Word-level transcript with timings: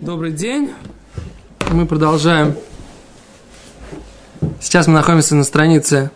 Добрый 0.00 0.30
день. 0.30 0.72
Мы 1.72 1.84
продолжаем. 1.84 2.54
Сейчас 4.60 4.86
мы 4.86 4.94
находимся 4.94 5.34
на 5.34 5.42
странице 5.42 6.12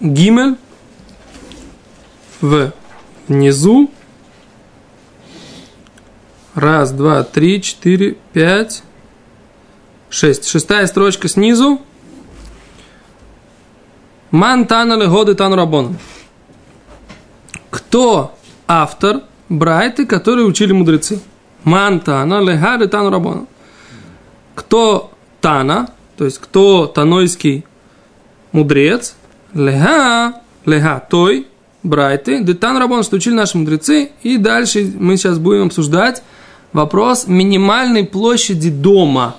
Гимель 0.00 0.56
в 2.40 2.72
внизу. 3.26 3.90
Раз, 6.54 6.92
два, 6.92 7.24
три, 7.24 7.60
четыре, 7.60 8.18
пять, 8.32 8.84
шесть. 10.08 10.46
Шестая 10.46 10.86
строчка 10.86 11.26
снизу. 11.26 11.82
Ман 14.30 14.64
танали 14.64 15.06
годы 15.06 15.34
тану 15.34 15.56
рабоном. 15.56 15.98
Кто 17.70 18.38
автор 18.68 19.22
Брайты, 19.48 20.06
которые 20.06 20.46
учили 20.46 20.72
мудрецы? 20.72 21.20
Ман 21.66 21.98
тана 22.00 22.40
лега 22.40 22.86
тану 22.86 23.10
рабоном. 23.10 23.48
Кто 24.54 25.10
Тана, 25.40 25.90
то 26.16 26.24
есть 26.24 26.38
кто 26.38 26.86
танойский 26.86 27.66
мудрец, 28.52 29.16
лега, 29.52 30.40
лега 30.64 31.04
той, 31.10 31.46
Брайты, 31.82 32.42
детан 32.42 32.78
рабон, 32.78 33.04
что 33.04 33.16
учили 33.16 33.34
наши 33.34 33.58
мудрецы, 33.58 34.10
и 34.22 34.38
дальше 34.38 34.92
мы 34.98 35.16
сейчас 35.16 35.38
будем 35.38 35.66
обсуждать 35.66 36.22
вопрос 36.72 37.26
минимальной 37.28 38.04
площади 38.04 38.70
дома. 38.70 39.36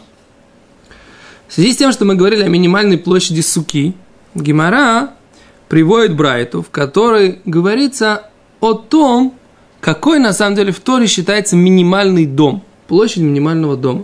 В 1.47 1.53
связи 1.53 1.73
с 1.73 1.77
тем, 1.77 1.91
что 1.91 2.05
мы 2.05 2.15
говорили 2.15 2.43
о 2.43 2.47
минимальной 2.49 2.97
площади 2.97 3.41
суки, 3.41 3.95
Гимара 4.33 5.11
приводит 5.67 6.15
Брайту, 6.15 6.61
в 6.61 6.69
которой 6.69 7.41
говорится 7.43 8.29
о 8.61 8.73
том, 8.73 9.33
какой 9.87 10.19
на 10.19 10.33
самом 10.33 10.57
деле 10.57 10.73
в 10.73 10.81
Торе 10.81 11.07
считается 11.07 11.55
минимальный 11.55 12.25
дом, 12.25 12.61
площадь 12.89 13.23
минимального 13.23 13.77
дома. 13.77 14.03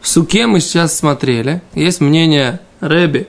В 0.00 0.06
суке 0.06 0.46
мы 0.46 0.60
сейчас 0.60 0.96
смотрели, 0.96 1.60
есть 1.74 2.00
мнение 2.00 2.60
Рэби, 2.78 3.26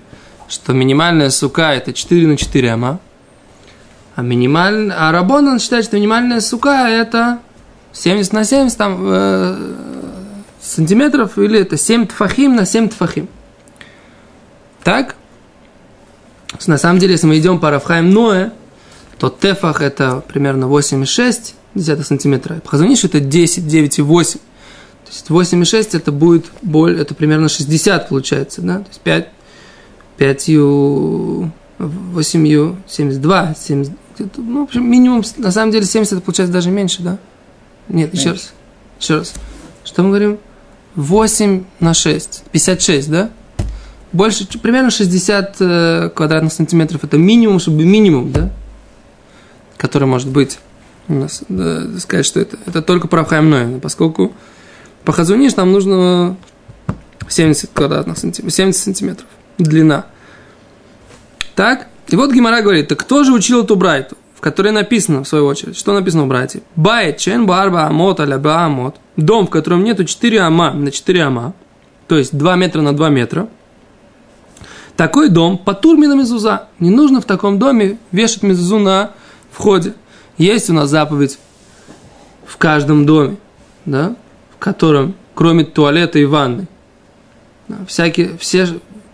что 0.48 0.73
минимальная 0.73 1.31
сука 1.31 1.73
это 1.73 1.94
4 1.94 2.28
на 2.28 2.38
4 2.38 2.72
ама, 2.72 3.00
а, 4.16 4.22
минималь... 4.22 4.92
а 4.96 5.12
Рабонан 5.12 5.58
считает, 5.58 5.86
что 5.86 5.96
минимальная 5.96 6.42
сука 6.42 6.88
это 6.88 7.40
70 7.92 8.31
на 8.31 8.44
70 8.44 8.78
там, 8.78 9.00
э, 9.02 9.73
сантиметров, 10.62 11.40
или 11.40 11.59
это 11.59 11.76
7 11.76 12.06
тфахим 12.06 12.56
на 12.56 12.68
7 12.68 12.90
тфахим. 12.90 13.28
Так? 14.84 15.16
На 16.68 16.78
самом 16.78 17.00
деле, 17.00 17.14
если 17.14 17.26
мы 17.26 17.40
идем 17.40 17.59
по 17.59 17.72
Рафхайм 17.72 18.12
Ноэ, 18.12 18.52
то 19.18 19.30
тефах 19.30 19.82
это 19.82 20.24
примерно 20.28 20.66
8,6 20.66 22.04
сантиметра. 22.04 22.56
Пхазуниш 22.64 23.04
это 23.04 23.20
10, 23.20 23.64
9,8. 23.64 24.34
То 24.34 25.12
есть 25.12 25.30
8,6 25.30 25.98
это 25.98 26.12
будет 26.12 26.46
боль, 26.62 27.00
это 27.00 27.14
примерно 27.14 27.48
60 27.48 28.10
получается, 28.10 28.62
да? 28.62 28.80
То 28.80 28.88
есть 28.88 29.02
5, 29.02 29.28
5, 30.18 30.50
8, 31.78 32.76
72, 32.88 33.56
70, 33.56 33.94
ну, 34.38 34.62
в 34.62 34.64
общем, 34.64 34.90
минимум, 34.90 35.24
на 35.38 35.52
самом 35.52 35.72
деле 35.72 35.86
70 35.86 36.14
это 36.14 36.22
получается 36.22 36.54
даже 36.54 36.72
меньше, 36.72 37.02
да? 37.02 37.18
Нет, 37.88 38.14
еще 38.14 38.32
раз. 38.32 38.54
Еще 39.00 39.18
раз. 39.18 39.34
Что 39.84 40.04
мы 40.04 40.10
говорим? 40.10 40.40
8 40.96 41.64
на 41.80 41.94
6. 41.94 42.44
56, 42.52 43.10
да? 43.10 43.30
Больше, 44.12 44.48
примерно 44.58 44.90
60 44.90 45.56
э, 45.60 46.10
квадратных 46.16 46.54
сантиметров. 46.54 47.04
Это 47.04 47.18
минимум, 47.18 47.60
чтобы 47.60 47.84
минимум, 47.84 48.32
да? 48.32 48.52
Который 49.78 50.08
может 50.08 50.30
быть 50.30 50.59
нас, 51.08 51.44
да, 51.50 52.00
сказать, 52.00 52.26
что 52.26 52.40
это, 52.40 52.58
это 52.66 52.81
только 52.81 53.08
про 53.08 53.23
Ноя, 53.42 53.80
поскольку 53.80 54.34
по 55.04 55.12
Хазуниш 55.12 55.56
нам 55.56 55.72
нужно 55.72 56.38
70 57.30 57.70
квадратных 57.73 58.18
сантиметров, 58.18 58.53
70 58.53 58.81
сантиметров 58.81 59.28
длина. 59.58 60.06
Так? 61.56 61.88
И 62.08 62.16
вот 62.16 62.31
Гимара 62.31 62.62
говорит, 62.62 62.88
так 62.88 63.00
кто 63.00 63.24
же 63.24 63.34
учил 63.34 63.63
эту 63.63 63.75
брайту? 63.75 64.18
В 64.36 64.41
которой 64.41 64.72
написано, 64.72 65.24
в 65.24 65.28
свою 65.28 65.46
очередь, 65.46 65.78
что 65.78 65.94
написано 65.94 66.25
в 66.25 66.28
брате? 66.28 66.62
Байт 66.75 67.18
чен 67.18 67.46
барба 67.46 67.88
амот 67.88 68.19
аля 68.19 68.40
амот. 68.44 68.97
Дом, 69.16 69.47
в 69.47 69.50
котором 69.50 69.84
нету 69.84 70.06
4 70.06 70.42
ама 70.42 70.72
на 70.72 70.92
4 70.92 71.24
ама, 71.24 71.53
то 72.07 72.18
есть 72.18 72.38
2 72.38 72.56
метра 72.56 72.81
на 72.81 72.96
2 72.96 73.09
метра. 73.09 73.47
Такой 74.97 75.30
дом 75.30 75.57
по 75.57 75.74
турмина 75.74 76.13
мезуза. 76.13 76.68
Не 76.80 76.90
нужно 76.90 77.22
в 77.22 77.25
таком 77.25 77.59
доме 77.59 77.97
вешать 78.12 78.44
мезузу 78.44 78.78
на 78.78 79.12
входе. 79.56 79.94
Есть 80.38 80.70
у 80.70 80.74
нас 80.74 80.90
заповедь 80.90 81.40
в 82.46 82.58
каждом 82.58 83.06
доме, 83.06 83.38
да, 83.86 84.16
в 84.52 84.58
котором, 84.58 85.16
кроме 85.34 85.64
туалета 85.64 86.20
и 86.20 86.26
ванны, 86.26 86.68
да, 87.68 87.78
всякие, 87.88 88.38
все, 88.38 88.68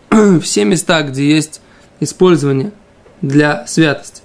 все 0.41 0.65
места, 0.65 1.03
где 1.03 1.29
есть 1.29 1.61
использование 1.99 2.71
для 3.21 3.65
святости. 3.67 4.23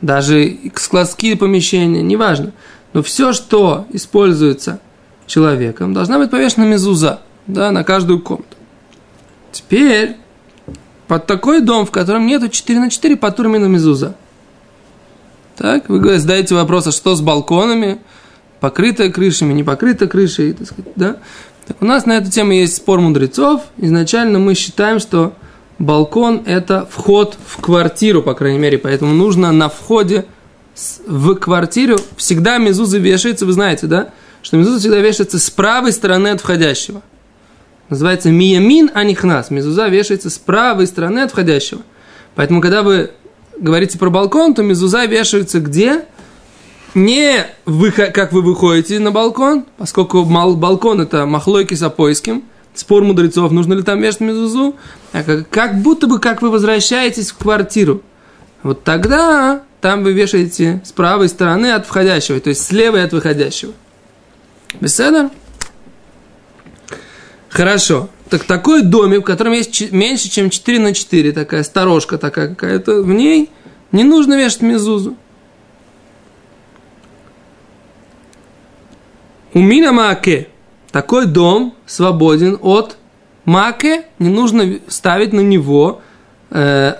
Даже 0.00 0.56
складские 0.74 1.36
помещения, 1.36 2.02
неважно. 2.02 2.52
Но 2.92 3.02
все, 3.02 3.32
что 3.32 3.86
используется 3.90 4.80
человеком, 5.26 5.92
должна 5.92 6.18
быть 6.18 6.30
повешена 6.30 6.66
мезуза 6.66 7.20
да, 7.46 7.70
на 7.70 7.84
каждую 7.84 8.20
комнату. 8.20 8.56
Теперь 9.52 10.16
под 11.08 11.26
такой 11.26 11.60
дом, 11.60 11.86
в 11.86 11.90
котором 11.90 12.26
нету 12.26 12.48
4 12.48 12.80
на 12.80 12.90
4 12.90 13.16
по 13.16 13.30
турмину 13.30 13.68
мезуза. 13.68 14.16
Так, 15.56 15.88
вы 15.88 16.18
задаете 16.18 16.54
вопрос, 16.54 16.86
а 16.86 16.92
что 16.92 17.14
с 17.14 17.20
балконами? 17.20 17.98
Покрытая 18.60 19.10
крышами, 19.10 19.52
не 19.52 19.64
покрытая 19.64 20.08
крышей, 20.08 20.52
так 20.52 20.66
сказать, 20.66 20.92
да? 20.96 21.16
Так 21.66 21.78
у 21.80 21.84
нас 21.84 22.06
на 22.06 22.18
эту 22.18 22.30
тему 22.30 22.52
есть 22.52 22.76
спор 22.76 23.00
мудрецов. 23.00 23.62
Изначально 23.78 24.38
мы 24.38 24.54
считаем, 24.54 25.00
что 25.00 25.34
балкон– 25.78 26.42
это 26.46 26.86
вход 26.90 27.36
в 27.46 27.60
квартиру, 27.60 28.22
по 28.22 28.34
крайней 28.34 28.58
мере, 28.58 28.78
поэтому 28.78 29.14
нужно 29.14 29.50
на 29.52 29.68
входе 29.68 30.26
в 31.06 31.34
квартиру 31.36 31.96
всегда 32.16 32.58
мезуза 32.58 32.98
вешается, 32.98 33.46
вы 33.46 33.52
знаете, 33.52 33.86
да? 33.86 34.10
Что 34.42 34.58
мезуза 34.58 34.78
всегда 34.78 34.98
вешается 34.98 35.38
с 35.38 35.50
правой 35.50 35.92
стороны 35.92 36.28
от 36.28 36.40
входящего. 36.40 37.02
Называется 37.88 38.30
миямин 38.30 38.90
анихнас. 38.92 39.50
Мезуза 39.50 39.88
вешается 39.88 40.28
с 40.28 40.38
правой 40.38 40.86
стороны 40.86 41.20
от 41.20 41.30
входящего. 41.30 41.80
Поэтому, 42.34 42.60
когда 42.60 42.82
вы 42.82 43.12
говорите 43.58 43.98
про 43.98 44.10
балкон, 44.10 44.54
то 44.54 44.62
мезуза 44.62 45.04
вешается 45.04 45.60
где? 45.60 46.04
Не 46.94 47.46
вы, 47.66 47.90
как 47.90 48.32
вы 48.32 48.42
выходите 48.42 48.98
на 48.98 49.10
балкон, 49.10 49.66
поскольку 49.76 50.24
балкон 50.24 51.00
это 51.00 51.26
махлойки 51.26 51.74
с 51.74 51.82
опойским– 51.82 52.44
спор 52.78 53.02
мудрецов, 53.04 53.52
нужно 53.52 53.74
ли 53.74 53.82
там 53.82 54.00
вешать 54.00 54.20
мезузу, 54.20 54.76
а 55.12 55.22
как, 55.22 55.48
как 55.48 55.82
будто 55.82 56.06
бы 56.06 56.18
как 56.18 56.42
вы 56.42 56.50
возвращаетесь 56.50 57.30
в 57.30 57.38
квартиру. 57.38 58.02
Вот 58.62 58.84
тогда 58.84 59.62
там 59.80 60.02
вы 60.02 60.12
вешаете 60.12 60.82
с 60.84 60.92
правой 60.92 61.28
стороны 61.28 61.72
от 61.72 61.86
входящего, 61.86 62.40
то 62.40 62.50
есть 62.50 62.64
с 62.64 62.72
левой 62.72 63.04
от 63.04 63.12
выходящего. 63.12 63.72
Беседа? 64.80 65.30
Хорошо. 67.48 68.08
Так 68.28 68.44
такой 68.44 68.82
домик, 68.82 69.20
в 69.20 69.24
котором 69.24 69.52
есть 69.52 69.92
меньше, 69.92 70.28
чем 70.28 70.50
4 70.50 70.80
на 70.80 70.94
4, 70.94 71.32
такая 71.32 71.62
сторожка 71.62 72.18
такая 72.18 72.48
какая-то, 72.48 73.02
в 73.02 73.12
ней 73.12 73.50
не 73.92 74.02
нужно 74.02 74.36
вешать 74.36 74.62
мезузу. 74.62 75.16
У 79.54 79.60
меня 79.60 79.92
маке 79.92 80.48
такой 80.90 81.26
дом 81.26 81.74
свободен 81.86 82.58
от 82.60 82.96
маке, 83.44 84.06
не 84.18 84.28
нужно 84.28 84.80
ставить 84.88 85.32
на 85.32 85.40
него 85.40 86.02
э, 86.50 86.94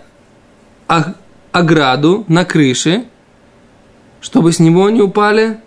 ограду 1.50 2.24
на 2.28 2.44
крыше, 2.44 3.04
чтобы 4.20 4.52
с 4.52 4.60
него 4.60 4.88
не 4.90 5.02
упали 5.02 5.60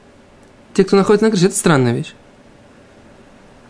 те, 0.73 0.83
кто 0.83 0.95
находится 0.95 1.25
на 1.25 1.31
крыше. 1.31 1.47
Это 1.47 1.55
странная 1.55 1.93
вещь. 1.93 2.13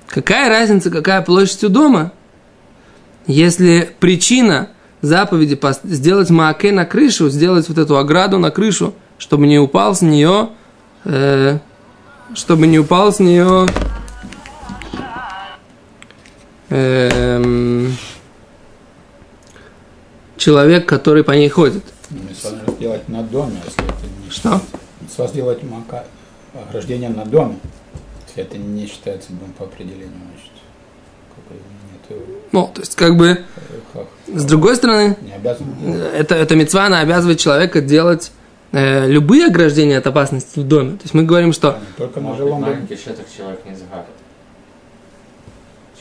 Какая 0.10 0.50
разница, 0.50 0.90
какая 0.90 1.22
площадь 1.22 1.64
у 1.64 1.70
дома, 1.70 2.12
если 3.28 3.90
причина 4.00 4.70
заповеди 5.02 5.60
сделать 5.84 6.32
маке 6.32 6.72
на 6.72 6.86
крышу, 6.86 7.30
сделать 7.30 7.70
вот 7.70 7.78
эту 7.78 7.98
ограду 7.98 8.40
на 8.40 8.50
крышу, 8.50 8.96
чтобы 9.20 9.46
не 9.46 9.60
упал 9.60 9.96
с 9.96 10.02
нее, 10.02 10.50
э, 11.06 11.60
чтобы 12.34 12.66
не 12.66 12.80
упал 12.80 13.14
с 13.14 13.20
нее 13.20 13.68
эм, 16.70 17.96
человек, 20.38 20.88
который 20.88 21.24
по 21.24 21.32
ней 21.34 21.50
ходит. 21.50 21.84
Митцва 22.10 22.52
сделать 22.76 23.08
на 23.10 23.22
доме, 23.22 23.62
если 23.64 23.84
это 23.84 24.08
не 24.26 24.32
Что? 24.32 24.60
Сделать 25.28 25.62
мака, 25.64 26.06
ограждение 26.68 27.10
на 27.10 27.26
доме, 27.26 27.60
это 28.42 28.58
не 28.58 28.88
считается 28.88 29.32
дом 29.34 29.54
по 29.58 29.66
определению, 29.66 30.10
значит. 30.34 30.52
Ну, 32.52 32.72
то 32.74 32.82
есть, 32.82 32.96
как 32.96 33.16
бы, 33.16 33.46
с 34.28 34.44
другой 34.46 34.76
стороны, 34.76 35.16
не 35.22 35.34
обязан 35.34 35.68
это, 36.14 36.36
это 36.36 36.56
мецва, 36.56 36.86
она 36.86 37.02
обязывает 37.02 37.40
человека 37.40 37.82
делать 37.82 38.32
э, 38.72 39.08
любые 39.08 39.46
ограждения 39.46 40.00
от 40.00 40.08
опасности 40.08 40.60
в 40.60 40.68
доме. 40.68 40.92
То 40.98 41.04
есть 41.04 41.14
мы 41.14 41.24
говорим, 41.24 41.54
что 41.54 41.74
Не 41.74 41.98
только 41.98 42.20
на 42.20 42.36
жилом 42.36 42.62
маленький 42.62 42.96
шеток 42.96 43.26
человек 43.36 43.64
не 43.66 43.76
загадит, 43.76 44.08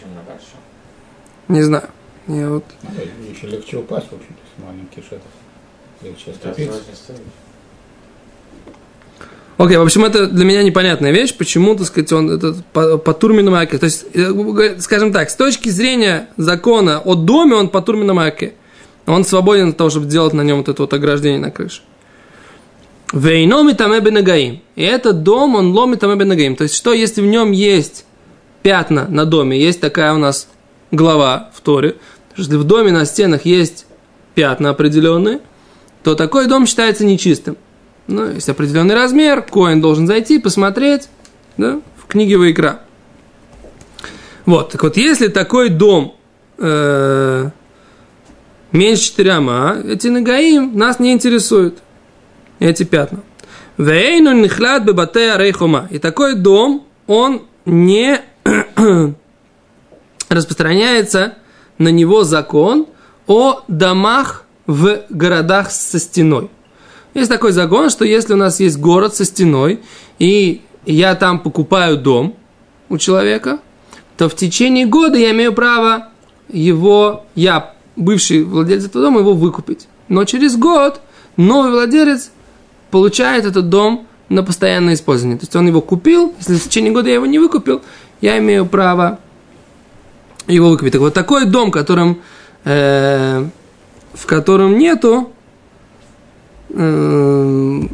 чем 0.00 0.14
на 0.14 0.22
большом. 0.22 0.60
не 1.48 1.62
знаю. 1.62 1.88
Я 2.26 2.50
вот 2.50 2.64
Ну, 2.82 2.90
Еще 3.30 3.46
легче 3.46 3.76
упасть, 3.78 4.06
в 4.06 4.14
общем-то, 4.14 4.42
с 4.56 4.64
маленький 4.64 5.02
шетов. 5.02 5.30
Легче 6.02 6.30
оступиться. 6.30 6.80
Окей, 9.58 9.76
в 9.76 9.82
общем, 9.82 10.04
это 10.04 10.28
для 10.28 10.44
меня 10.44 10.62
непонятная 10.62 11.10
вещь, 11.10 11.36
почему, 11.36 11.74
так 11.74 11.88
сказать, 11.88 12.12
он 12.12 12.30
этот 12.30 12.64
по, 12.66 12.96
по 12.96 13.12
турмину 13.12 13.50
маке. 13.50 13.76
То 13.78 13.86
есть, 13.86 14.06
э, 14.14 14.76
скажем 14.78 15.12
так, 15.12 15.30
с 15.30 15.34
точки 15.34 15.68
зрения 15.68 16.28
закона 16.36 17.00
о 17.00 17.16
доме, 17.16 17.56
он 17.56 17.68
по 17.68 17.82
турмину 17.82 18.14
маке. 18.14 18.54
Он 19.06 19.24
свободен 19.24 19.70
от 19.70 19.76
того, 19.76 19.90
чтобы 19.90 20.06
делать 20.06 20.32
на 20.32 20.42
нем 20.42 20.58
вот 20.58 20.68
это 20.68 20.82
вот 20.82 20.94
ограждение 20.94 21.40
на 21.40 21.50
крыше. 21.50 21.82
Вейноми 23.12 23.72
таме 23.72 23.98
бенагаим. 23.98 24.60
И 24.76 24.82
этот 24.84 25.24
дом, 25.24 25.56
он 25.56 25.72
ломит 25.72 26.00
таме 26.00 26.14
бенагаим. 26.14 26.54
То 26.54 26.62
есть, 26.62 26.76
что 26.76 26.92
если 26.92 27.20
в 27.20 27.26
нем 27.26 27.50
есть 27.50 28.04
пятна 28.62 29.08
на 29.08 29.24
доме, 29.24 29.60
есть 29.60 29.80
такая 29.80 30.14
у 30.14 30.18
нас 30.18 30.46
глава 30.92 31.50
в 31.52 31.62
Торе, 31.62 31.96
если 32.36 32.54
в 32.54 32.62
доме 32.62 32.92
на 32.92 33.04
стенах 33.04 33.44
есть 33.44 33.86
пятна 34.36 34.70
определенные, 34.70 35.40
то 36.04 36.14
такой 36.14 36.46
дом 36.46 36.64
считается 36.64 37.04
нечистым. 37.04 37.56
Ну, 38.08 38.30
есть 38.32 38.48
определенный 38.48 38.94
размер, 38.94 39.42
коин 39.42 39.82
должен 39.82 40.06
зайти, 40.06 40.38
посмотреть, 40.38 41.08
да, 41.58 41.80
в 41.96 42.06
книге 42.06 42.38
Вайкра. 42.38 42.80
Вот, 44.46 44.72
так 44.72 44.82
вот, 44.82 44.96
если 44.96 45.28
такой 45.28 45.68
дом 45.68 46.16
э, 46.56 47.50
меньше 48.72 49.02
4 49.04 49.30
ама, 49.30 49.76
эти 49.84 50.08
нагаим 50.08 50.74
нас 50.74 50.98
не 50.98 51.12
интересуют, 51.12 51.80
эти 52.58 52.84
пятна. 52.84 53.20
Вейну 53.76 54.32
нихлад 54.32 54.84
бебатея 54.84 55.36
рейхома. 55.36 55.86
И 55.90 55.98
такой 55.98 56.34
дом, 56.34 56.86
он 57.06 57.42
не 57.66 58.22
распространяется 60.30 61.34
на 61.76 61.88
него 61.88 62.24
закон 62.24 62.86
о 63.26 63.64
домах 63.68 64.46
в 64.66 65.02
городах 65.10 65.70
со 65.70 65.98
стеной. 65.98 66.50
Есть 67.14 67.30
такой 67.30 67.52
закон, 67.52 67.90
что 67.90 68.04
если 68.04 68.34
у 68.34 68.36
нас 68.36 68.60
есть 68.60 68.78
город 68.78 69.14
со 69.14 69.24
стеной, 69.24 69.80
и 70.18 70.62
я 70.86 71.14
там 71.14 71.40
покупаю 71.40 71.96
дом 71.96 72.34
у 72.88 72.98
человека, 72.98 73.58
то 74.16 74.28
в 74.28 74.34
течение 74.34 74.86
года 74.86 75.16
я 75.18 75.30
имею 75.30 75.52
право 75.52 76.08
его, 76.48 77.24
я, 77.34 77.74
бывший 77.96 78.44
владелец 78.44 78.86
этого 78.86 79.04
дома, 79.04 79.20
его 79.20 79.34
выкупить. 79.34 79.86
Но 80.08 80.24
через 80.24 80.56
год 80.56 81.00
новый 81.36 81.70
владелец 81.70 82.30
получает 82.90 83.44
этот 83.44 83.68
дом 83.68 84.06
на 84.28 84.42
постоянное 84.42 84.94
использование. 84.94 85.38
То 85.38 85.44
есть 85.44 85.56
он 85.56 85.66
его 85.66 85.80
купил, 85.80 86.34
если 86.38 86.56
в 86.56 86.64
течение 86.64 86.92
года 86.92 87.08
я 87.08 87.14
его 87.14 87.26
не 87.26 87.38
выкупил, 87.38 87.82
я 88.20 88.38
имею 88.38 88.66
право 88.66 89.18
его 90.46 90.70
выкупить. 90.70 90.92
Так 90.92 91.00
вот 91.00 91.14
такой 91.14 91.46
дом, 91.46 91.70
которым, 91.70 92.20
э, 92.64 93.46
в 94.14 94.26
котором 94.26 94.78
нету 94.78 95.32
он 96.70 97.88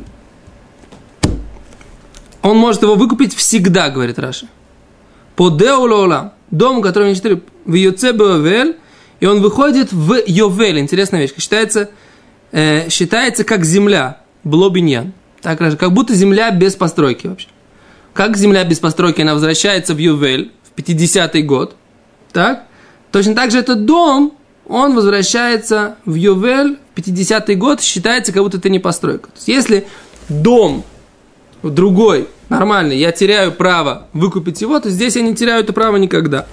может 2.42 2.82
его 2.82 2.94
выкупить 2.96 3.34
всегда, 3.34 3.90
говорит 3.90 4.18
Раша. 4.18 4.46
По 5.36 5.50
деулола, 5.50 6.34
дом, 6.50 6.82
который 6.82 7.08
не 7.08 7.14
четыре, 7.14 7.40
в 7.64 7.74
Йоцебеовель, 7.74 8.76
и 9.20 9.26
он 9.26 9.40
выходит 9.40 9.92
в 9.92 10.20
Йовель. 10.26 10.78
Интересная 10.78 11.22
вещь. 11.22 11.32
Считается, 11.38 11.90
э, 12.52 12.88
считается 12.90 13.44
как 13.44 13.64
земля, 13.64 14.20
блобиньян. 14.44 15.12
Так, 15.40 15.60
Раша, 15.60 15.76
как 15.76 15.92
будто 15.92 16.14
земля 16.14 16.50
без 16.50 16.74
постройки 16.74 17.26
вообще. 17.26 17.48
Как 18.12 18.36
земля 18.36 18.64
без 18.64 18.78
постройки, 18.78 19.22
она 19.22 19.34
возвращается 19.34 19.94
в 19.94 19.98
Ювель 19.98 20.52
в 20.62 20.78
50-й 20.78 21.42
год. 21.42 21.76
Так? 22.32 22.64
Точно 23.10 23.34
так 23.34 23.50
же 23.50 23.58
этот 23.58 23.84
дом, 23.84 24.34
он 24.68 24.94
возвращается 24.94 25.96
в 26.04 26.14
Ювель 26.14 26.78
в 26.94 26.98
50-й 26.98 27.54
год, 27.54 27.80
считается, 27.80 28.32
как 28.32 28.42
будто 28.42 28.58
это 28.58 28.68
не 28.68 28.78
постройка. 28.78 29.28
То 29.28 29.36
есть, 29.36 29.48
если 29.48 29.86
дом 30.28 30.84
другой, 31.62 32.28
нормальный, 32.48 32.96
я 32.96 33.12
теряю 33.12 33.52
право 33.52 34.08
выкупить 34.12 34.60
его, 34.60 34.78
то 34.80 34.90
здесь 34.90 35.16
я 35.16 35.22
не 35.22 35.34
теряю 35.34 35.62
это 35.62 35.72
право 35.72 35.96
никогда. 35.96 36.46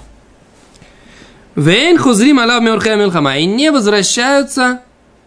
Вейн 1.54 1.98
хузрим 1.98 2.38
алав. 2.38 2.62
И 2.62 3.46
не 3.46 3.70
возвращаются, 3.70 4.80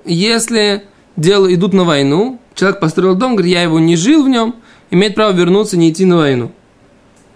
если 0.06 0.84
дело 1.16 1.54
идут 1.54 1.74
на 1.74 1.84
войну. 1.84 2.40
Человек 2.56 2.80
построил 2.80 3.16
дом, 3.16 3.36
говорит, 3.36 3.54
я 3.54 3.62
его 3.64 3.80
не 3.80 3.96
жил 3.96 4.24
в 4.24 4.30
нем, 4.30 4.56
имеет 4.90 5.14
право 5.16 5.34
вернуться, 5.34 5.78
не 5.78 5.92
идти 5.92 6.06
на 6.06 6.18
войну. 6.18 6.52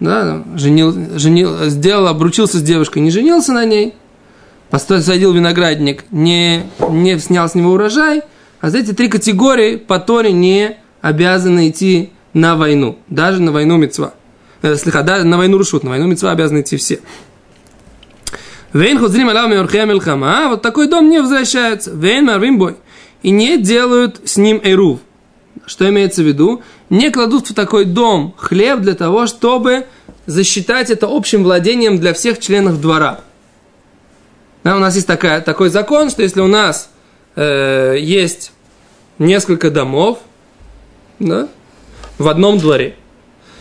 Да, 0.00 0.42
женил, 0.56 1.18
женил, 1.18 1.68
сделал, 1.68 2.06
обручился 2.06 2.58
с 2.58 2.62
девушкой, 2.62 3.00
не 3.00 3.10
женился 3.10 3.52
на 3.52 3.66
ней, 3.66 3.94
посадил 4.70 5.32
виноградник, 5.32 6.04
не, 6.10 6.64
не 6.88 7.18
снял 7.18 7.48
с 7.48 7.54
него 7.54 7.72
урожай, 7.72 8.22
а 8.60 8.70
за 8.70 8.78
эти 8.78 8.92
три 8.92 9.08
категории 9.08 9.76
по 9.76 9.98
Торе 9.98 10.32
не 10.32 10.76
обязаны 11.00 11.70
идти 11.70 12.10
на 12.32 12.56
войну, 12.56 12.98
даже 13.08 13.42
на 13.42 13.52
войну 13.52 13.76
мецва. 13.76 14.14
Э, 14.62 14.76
слегка, 14.76 15.02
даже 15.02 15.24
на 15.24 15.38
войну 15.38 15.58
рушут, 15.58 15.82
на 15.82 15.90
войну 15.90 16.06
мецва 16.06 16.30
обязаны 16.30 16.60
идти 16.60 16.76
все. 16.76 17.00
Вейн 18.72 18.98
хузрим 18.98 19.26
меорхея 19.26 19.84
милхама, 19.84 20.48
вот 20.48 20.62
такой 20.62 20.86
дом 20.86 21.08
не 21.08 21.20
возвращается. 21.20 21.90
Вейн 21.90 22.26
марвим 22.26 22.58
бой. 22.58 22.76
И 23.22 23.30
не 23.30 23.58
делают 23.58 24.20
с 24.24 24.36
ним 24.36 24.60
эрув. 24.62 25.00
Что 25.66 25.88
имеется 25.88 26.22
в 26.22 26.26
виду? 26.26 26.62
Не 26.88 27.10
кладут 27.10 27.50
в 27.50 27.54
такой 27.54 27.84
дом 27.84 28.34
хлеб 28.36 28.80
для 28.80 28.94
того, 28.94 29.26
чтобы 29.26 29.86
засчитать 30.26 30.90
это 30.90 31.08
общим 31.10 31.42
владением 31.42 31.98
для 31.98 32.14
всех 32.14 32.38
членов 32.38 32.80
двора. 32.80 33.20
Да, 34.62 34.76
у 34.76 34.78
нас 34.78 34.94
есть 34.94 35.06
такая, 35.06 35.40
такой 35.40 35.70
закон, 35.70 36.10
что 36.10 36.22
если 36.22 36.40
у 36.40 36.46
нас 36.46 36.90
э, 37.36 37.96
есть 37.98 38.52
несколько 39.18 39.70
домов 39.70 40.18
да, 41.18 41.48
в 42.18 42.28
одном 42.28 42.58
дворе, 42.58 42.96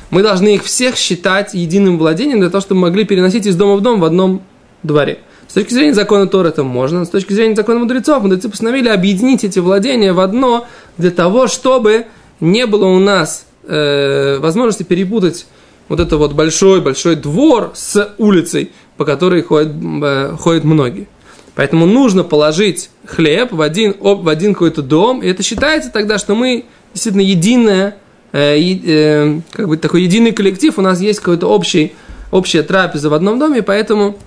мы 0.10 0.24
должны 0.24 0.56
их 0.56 0.64
всех 0.64 0.98
считать 0.98 1.54
единым 1.54 1.98
владением 1.98 2.40
для 2.40 2.50
того, 2.50 2.62
чтобы 2.62 2.82
могли 2.82 3.06
переносить 3.06 3.46
из 3.46 3.56
дома 3.56 3.76
в 3.76 3.82
дом 3.82 4.00
в 4.00 4.06
одном 4.06 4.42
дворе. 4.84 5.20
С 5.48 5.54
точки 5.54 5.74
зрения 5.74 5.94
закона 5.94 6.28
Тора 6.28 6.50
это 6.50 6.64
можно, 6.64 7.06
с 7.06 7.10
точки 7.10 7.34
зрения 7.34 7.56
закона 7.56 7.80
мудрецов, 7.80 8.22
мудрецы 8.22 8.50
постановили 8.50 8.88
объединить 8.90 9.44
эти 9.44 9.60
владения 9.60 10.14
в 10.14 10.20
одно 10.20 10.68
для 10.98 11.12
того, 11.12 11.48
чтобы 11.48 12.06
не 12.40 12.66
было 12.66 12.86
у 12.86 13.00
нас 13.00 13.46
э, 13.64 14.38
возможности 14.40 14.84
перепутать 14.84 15.48
вот 15.88 16.00
это 16.00 16.18
вот 16.18 16.34
большой-большой 16.34 17.16
двор 17.16 17.72
с 17.74 18.14
улицей, 18.20 18.72
по 19.00 19.06
которой 19.06 19.42
ходят, 19.44 19.72
э, 20.04 20.36
ходят 20.38 20.66
многие. 20.66 21.08
Поэтому 21.56 21.86
нужно 21.86 22.26
положить 22.26 22.90
хлеб 23.06 23.54
в 23.54 23.62
один, 23.62 23.96
в 23.98 24.28
один 24.28 24.52
какой-то 24.52 24.82
дом, 24.82 25.24
и 25.24 25.28
это 25.30 25.42
считается 25.42 25.90
тогда, 25.90 26.18
что 26.18 26.36
мы 26.36 26.66
действительно 26.94 27.22
единая, 27.22 27.96
э, 28.34 28.60
э, 28.60 29.40
как 29.54 29.70
бы 29.70 29.78
такой 29.78 30.02
единый 30.02 30.34
коллектив, 30.34 30.78
у 30.78 30.82
нас 30.82 31.00
есть 31.00 31.20
какой-то 31.20 31.48
общий, 31.48 31.94
общая 32.30 32.62
трапеза 32.62 33.10
в 33.10 33.14
одном 33.14 33.40
доме, 33.40 33.60
и 33.60 33.62
поэтому, 33.62 34.18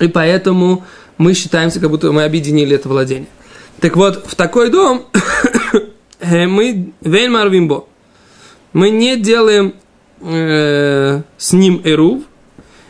и 0.00 0.08
поэтому 0.08 0.82
мы 1.16 1.32
считаемся, 1.32 1.78
как 1.78 1.90
будто 1.90 2.10
мы 2.10 2.24
объединили 2.24 2.74
это 2.74 2.88
владение. 2.88 3.28
Так 3.78 3.96
вот, 3.96 4.24
в 4.26 4.34
такой 4.34 4.68
дом 4.68 5.04
мы 6.20 6.92
вейнмарвимбо. 7.02 7.84
Мы 8.72 8.90
не 8.90 9.16
делаем 9.16 9.74
э, 10.22 11.22
с 11.38 11.52
ним 11.52 11.82
эрув. 11.84 12.24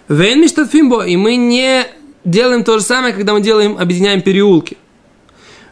Вейнмиштатфимбо. 0.09 1.07
И 1.07 1.17
мы 1.17 1.37
не 1.37 1.87
делаем 2.25 2.65
то 2.65 2.79
же 2.79 2.85
самое, 2.85 3.15
когда 3.15 3.33
мы 3.33 3.41
делаем, 3.41 3.79
объединяем 3.79 4.23
переулки. 4.23 4.77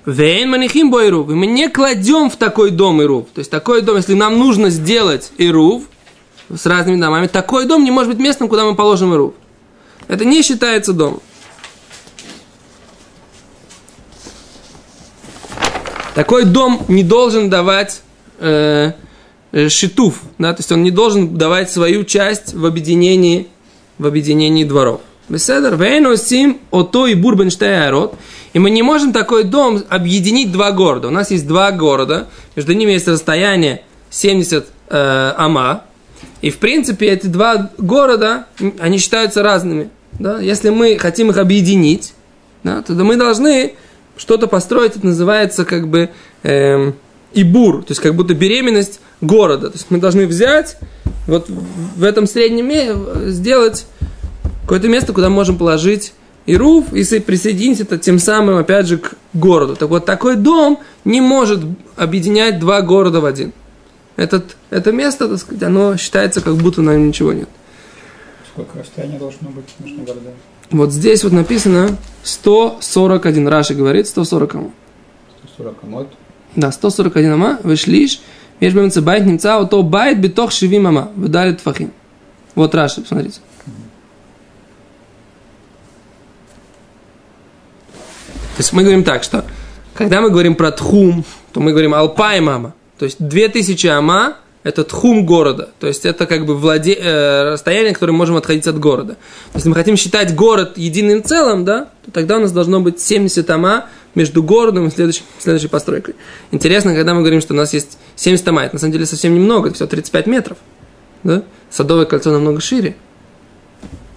Вейн 0.04 0.50
манихимбо 0.50 1.06
эрув. 1.06 1.30
И 1.30 1.34
мы 1.34 1.46
не 1.46 1.68
кладем 1.68 2.28
в 2.28 2.36
такой 2.36 2.70
дом 2.70 3.00
эрув. 3.02 3.28
То 3.34 3.38
есть 3.38 3.50
такой 3.50 3.82
дом, 3.82 3.96
если 3.96 4.14
нам 4.14 4.38
нужно 4.38 4.70
сделать 4.70 5.30
эрув 5.38 5.84
с 6.52 6.66
разными 6.66 7.00
домами, 7.00 7.28
такой 7.28 7.66
дом 7.66 7.84
не 7.84 7.90
может 7.90 8.12
быть 8.12 8.20
местом, 8.20 8.48
куда 8.48 8.64
мы 8.64 8.74
положим 8.74 9.14
эрув. 9.14 9.34
Это 10.08 10.24
не 10.24 10.42
считается 10.42 10.92
домом. 10.92 11.20
Такой 16.14 16.44
дом 16.44 16.84
не 16.88 17.04
должен 17.04 17.48
давать 17.48 18.02
э, 18.38 18.92
э, 19.52 19.68
шитуф, 19.70 20.20
да, 20.36 20.52
то 20.52 20.60
есть 20.60 20.70
он 20.70 20.82
не 20.82 20.90
должен 20.90 21.38
давать 21.38 21.70
свою 21.70 22.04
часть 22.04 22.52
в 22.52 22.66
объединении, 22.66 23.48
в 24.02 24.06
объединении 24.06 24.64
дворов. 24.64 25.00
Беседер, 25.28 25.76
вейносим, 25.76 26.60
ото 26.70 27.06
и 27.06 27.14
бурбенштейарот. 27.14 28.14
И 28.52 28.58
мы 28.58 28.70
не 28.70 28.82
можем 28.82 29.12
такой 29.12 29.44
дом 29.44 29.82
объединить 29.88 30.52
два 30.52 30.72
города. 30.72 31.08
У 31.08 31.10
нас 31.10 31.30
есть 31.30 31.46
два 31.46 31.70
города, 31.72 32.28
между 32.54 32.74
ними 32.74 32.92
есть 32.92 33.08
расстояние 33.08 33.82
70 34.10 34.66
э, 34.90 35.32
ама. 35.36 35.84
И 36.42 36.50
в 36.50 36.58
принципе 36.58 37.06
эти 37.06 37.26
два 37.26 37.70
города, 37.78 38.46
они 38.78 38.98
считаются 38.98 39.42
разными. 39.42 39.90
Да? 40.18 40.40
Если 40.40 40.70
мы 40.70 40.98
хотим 40.98 41.30
их 41.30 41.38
объединить, 41.38 42.12
да, 42.62 42.82
тогда 42.82 43.04
мы 43.04 43.16
должны 43.16 43.74
что-то 44.16 44.46
построить, 44.46 44.96
это 44.96 45.06
называется 45.06 45.64
как 45.64 45.88
бы, 45.88 46.10
эм, 46.42 46.94
и 47.32 47.44
бур, 47.44 47.82
то 47.82 47.92
есть 47.92 48.00
как 48.00 48.14
будто 48.14 48.34
беременность 48.34 49.00
города. 49.20 49.70
То 49.70 49.76
есть 49.76 49.86
мы 49.88 49.98
должны 49.98 50.26
взять 50.26 50.76
вот 51.26 51.48
в 51.48 52.02
этом 52.02 52.26
среднем 52.26 53.30
сделать 53.30 53.86
какое-то 54.62 54.88
место, 54.88 55.12
куда 55.12 55.28
можем 55.28 55.58
положить 55.58 56.12
и 56.46 56.56
руф, 56.56 56.92
и 56.92 57.20
присоединить 57.20 57.80
это 57.80 57.98
тем 57.98 58.18
самым, 58.18 58.56
опять 58.56 58.86
же, 58.86 58.98
к 58.98 59.14
городу. 59.32 59.76
Так 59.76 59.88
вот, 59.88 60.04
такой 60.04 60.36
дом 60.36 60.80
не 61.04 61.20
может 61.20 61.60
объединять 61.96 62.58
два 62.58 62.82
города 62.82 63.20
в 63.20 63.26
один. 63.26 63.52
Этот, 64.16 64.56
это 64.70 64.92
место, 64.92 65.28
так 65.28 65.38
сказать, 65.38 65.62
оно 65.62 65.96
считается, 65.96 66.40
как 66.40 66.56
будто 66.56 66.82
на 66.82 66.92
нем 66.92 67.08
ничего 67.08 67.32
нет. 67.32 67.48
Сколько 68.52 68.78
расстояния 68.80 69.18
должно 69.18 69.48
быть 69.50 69.64
между 69.78 70.02
городами? 70.02 70.36
Вот 70.70 70.92
здесь 70.92 71.22
вот 71.24 71.32
написано 71.32 71.96
141. 72.24 73.48
Раши 73.48 73.74
говорит 73.74 74.06
140 74.06 74.54
ама. 74.54 74.70
140 75.54 75.84
амот. 75.84 76.08
Да, 76.56 76.72
141 76.72 77.32
אמה 77.32 77.58
ושליש. 77.62 78.20
באמצע 78.70 79.00
בית 79.00 79.26
נמצא 79.26 79.56
אותו 79.58 79.82
בית 79.82 80.18
בתוך 80.18 80.52
שבעים 80.52 80.86
אמה 80.86 81.10
וד' 81.16 81.52
טפחים. 81.54 81.92
Вот 82.54 82.74
Раши, 82.74 83.00
посмотрите. 83.00 83.40
То 88.56 88.58
есть 88.58 88.72
мы 88.72 88.82
говорим 88.82 89.02
так, 89.02 89.24
что 89.24 89.44
когда 89.94 90.20
мы 90.20 90.30
говорим 90.30 90.54
про 90.54 90.70
תחום, 90.70 91.24
то 91.52 91.60
мы 91.60 91.72
говорим 91.72 91.94
אלפיים 91.94 92.40
אמה. 92.40 92.74
То 92.98 93.04
есть 93.06 93.16
2000 93.18 93.86
אמה– 93.88 94.36
это 94.62 94.84
תחום 94.84 95.26
города. 95.26 95.70
То 95.80 95.86
есть 95.86 96.04
это 96.04 96.26
как 96.26 96.46
бы 96.46 96.56
владе... 96.56 96.94
э, 96.94 97.52
расстояние, 97.52 97.92
которое 97.92 98.12
мы 98.12 98.18
можем 98.18 98.36
отходить 98.36 98.66
от 98.66 98.78
города. 98.78 99.16
Если 99.54 99.68
мы 99.68 99.74
хотим 99.74 99.96
считать 99.96 100.34
город 100.34 100.78
единым 100.78 101.24
целым, 101.24 101.64
да, 101.64 101.88
то 102.04 102.12
тогда 102.12 102.36
у 102.36 102.40
нас 102.40 102.52
должно 102.52 102.80
быть 102.80 103.00
70 103.00 103.48
אמה 103.50 103.86
между 104.14 104.42
городом 104.42 104.86
и 104.86 104.90
следующей, 104.90 105.22
следующей 105.38 105.68
постройкой. 105.68 106.14
Интересно, 106.52 106.94
когда 106.94 107.14
мы 107.14 107.20
говорим, 107.20 107.40
что 107.40 107.54
у 107.54 107.56
нас 107.56 107.72
есть 107.72 107.98
70 108.16 108.46
ама, 108.48 108.64
это 108.64 108.76
на 108.76 108.78
самом 108.78 108.92
деле 108.92 109.06
совсем 109.06 109.34
немного, 109.34 109.68
это 109.68 109.76
всего 109.76 109.88
35 109.88 110.26
метров. 110.26 110.58
Да? 111.24 111.42
Садовое 111.70 112.06
кольцо 112.06 112.30
намного 112.30 112.60
шире. 112.60 112.96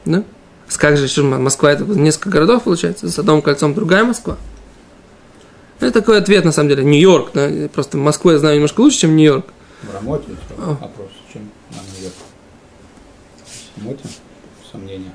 Да? 0.05 0.23
Как 0.77 0.97
же, 0.97 1.07
что 1.07 1.23
Москва 1.23 1.71
это 1.71 1.83
несколько 1.85 2.29
городов 2.29 2.63
получается, 2.63 3.09
с 3.09 3.15
Садовым 3.15 3.41
кольцом 3.41 3.73
другая 3.73 4.03
Москва. 4.03 4.37
Это 5.79 5.91
такой 5.91 6.17
ответ, 6.17 6.45
на 6.45 6.51
самом 6.51 6.69
деле. 6.69 6.83
Нью-Йорк, 6.83 7.31
да? 7.33 7.49
просто 7.73 7.97
Москву 7.97 8.31
я 8.31 8.39
знаю 8.39 8.55
немножко 8.55 8.81
лучше, 8.81 8.99
чем 8.99 9.15
Нью-Йорк. 9.15 9.45
В 9.87 9.93
Рамоте 9.93 10.27
вопрос, 10.57 11.11
чем 11.31 11.49
на 11.71 11.77
Нью-Йорк. 11.77 12.15
В 13.75 13.81
Рамоте 13.81 14.03
сомнения. 14.71 15.11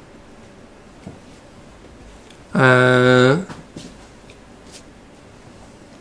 А, 2.53 3.43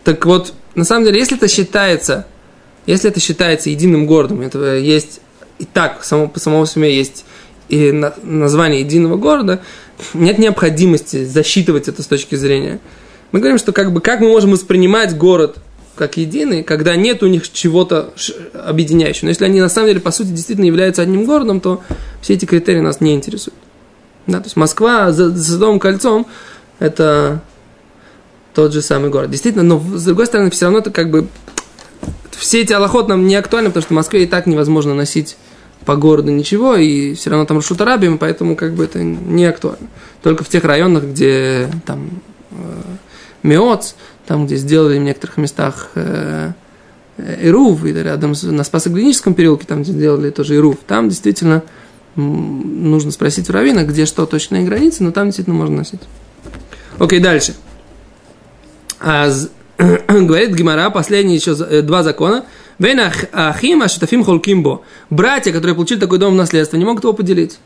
так 0.04 0.26
вот, 0.26 0.54
на 0.76 0.84
самом 0.84 1.06
деле, 1.06 1.20
если 1.20 1.38
это 1.38 1.48
считается, 1.48 2.28
если 2.86 3.10
это 3.10 3.20
считается 3.20 3.70
единым 3.70 4.06
городом, 4.06 4.42
это 4.42 4.76
есть 4.78 5.22
и 5.58 5.66
так, 5.66 6.04
само, 6.04 6.28
по 6.28 6.40
самому 6.40 6.66
себе 6.66 6.96
есть 6.96 7.26
и 7.70 7.92
на, 7.92 8.14
название 8.24 8.82
единого 8.82 9.18
города, 9.18 9.62
нет 10.14 10.40
необходимости 10.40 11.26
засчитывать 11.26 11.88
это 11.88 12.02
с 12.02 12.08
точки 12.08 12.36
зрения. 12.36 12.80
Мы 13.32 13.40
говорим, 13.40 13.60
что 13.60 13.74
как 13.74 13.94
бы 13.94 14.02
как 14.02 14.22
мы 14.22 14.30
можем 14.30 14.52
воспринимать 14.52 15.16
город 15.16 15.60
как 16.00 16.16
единый, 16.16 16.64
когда 16.64 16.96
нет 16.96 17.22
у 17.24 17.28
них 17.28 17.52
чего-то 17.52 18.14
объединяющего. 18.54 19.26
Но 19.26 19.30
если 19.30 19.44
они 19.44 19.60
на 19.60 19.68
самом 19.68 19.90
деле, 19.90 20.00
по 20.00 20.12
сути, 20.12 20.30
действительно 20.30 20.66
являются 20.66 21.02
одним 21.02 21.26
городом, 21.26 21.60
то 21.60 21.84
все 22.22 22.36
эти 22.36 22.46
критерии 22.46 22.80
нас 22.80 23.02
не 23.02 23.14
интересуют. 23.14 23.60
Да, 24.26 24.40
то 24.40 24.46
есть 24.46 24.56
Москва 24.56 25.12
за, 25.12 25.30
за 25.30 25.44
Садовым 25.44 25.78
кольцом– 25.78 26.26
это 26.80 27.42
тот 28.54 28.72
же 28.72 28.82
самый 28.82 29.10
город. 29.10 29.30
Действительно, 29.30 29.64
но 29.64 29.80
с 29.98 30.06
другой 30.06 30.26
стороны, 30.26 30.50
все 30.52 30.66
равно 30.66 30.80
это 30.80 30.90
как 30.90 31.12
бы 31.12 31.28
все 32.32 32.62
эти 32.62 32.72
аллоход 32.72 33.10
нам 33.10 33.28
не 33.28 33.36
актуальны, 33.36 33.70
потому 33.70 33.82
что 33.82 33.94
в 33.94 33.98
Москве 33.98 34.24
и 34.24 34.26
так 34.26 34.48
невозможно 34.48 34.96
носить 34.96 35.36
по 35.84 35.98
городу 35.98 36.32
ничего, 36.32 36.78
и 36.78 37.14
все 37.16 37.30
равно 37.30 37.46
там 37.46 37.58
Рашут 37.58 37.82
Арабием, 37.82 38.18
поэтому 38.18 38.56
как 38.56 38.74
бы 38.74 38.86
это 38.86 39.04
не 39.04 39.46
актуально. 39.46 39.90
Только 40.24 40.46
в 40.46 40.50
тех 40.50 40.64
районах, 40.64 41.04
где 41.04 41.70
там 41.86 42.22
э, 42.52 42.56
Меоц, 43.44 43.96
там, 44.30 44.46
где 44.46 44.58
сделали 44.58 45.00
в 45.00 45.02
некоторых 45.02 45.38
местах 45.38 45.90
э, 45.96 46.52
Ирув, 47.18 47.84
или 47.84 47.98
рядом 47.98 48.36
с, 48.36 48.44
на 48.44 48.64
Спасоглиническом 48.64 49.34
переулке, 49.34 49.66
там, 49.66 49.82
где 49.82 49.92
сделали 49.92 50.30
тоже 50.30 50.56
Ирув, 50.56 50.78
там 50.86 51.10
действительно 51.10 51.64
нужно 52.16 53.10
спросить 53.10 53.50
у 53.50 53.54
Равина, 53.54 53.86
где 53.86 54.06
что 54.06 54.28
точные 54.28 54.66
границы, 54.66 55.04
но 55.04 55.12
там 55.12 55.26
действительно 55.26 55.56
можно 55.56 55.78
носить. 55.78 56.02
Окей, 57.00 57.20
дальше. 57.20 57.56
А, 59.00 59.32
говорит 60.08 60.56
Гимара, 60.56 60.92
последние 60.92 61.38
еще 61.38 61.58
э, 61.60 61.82
два 61.82 62.04
закона– 62.04 62.46
Вен 62.80 63.02
ахим 63.34 63.82
ашутафим 63.82 64.24
холкимбо. 64.24 64.82
Братья, 65.10 65.52
которые 65.52 65.76
получили 65.76 66.00
такой 66.00 66.18
дом 66.18 66.34
в 66.34 66.38
наследство, 66.38 66.78
не 66.78 66.86
могут 66.86 67.04
его 67.04 67.14
поделить. 67.14 67.60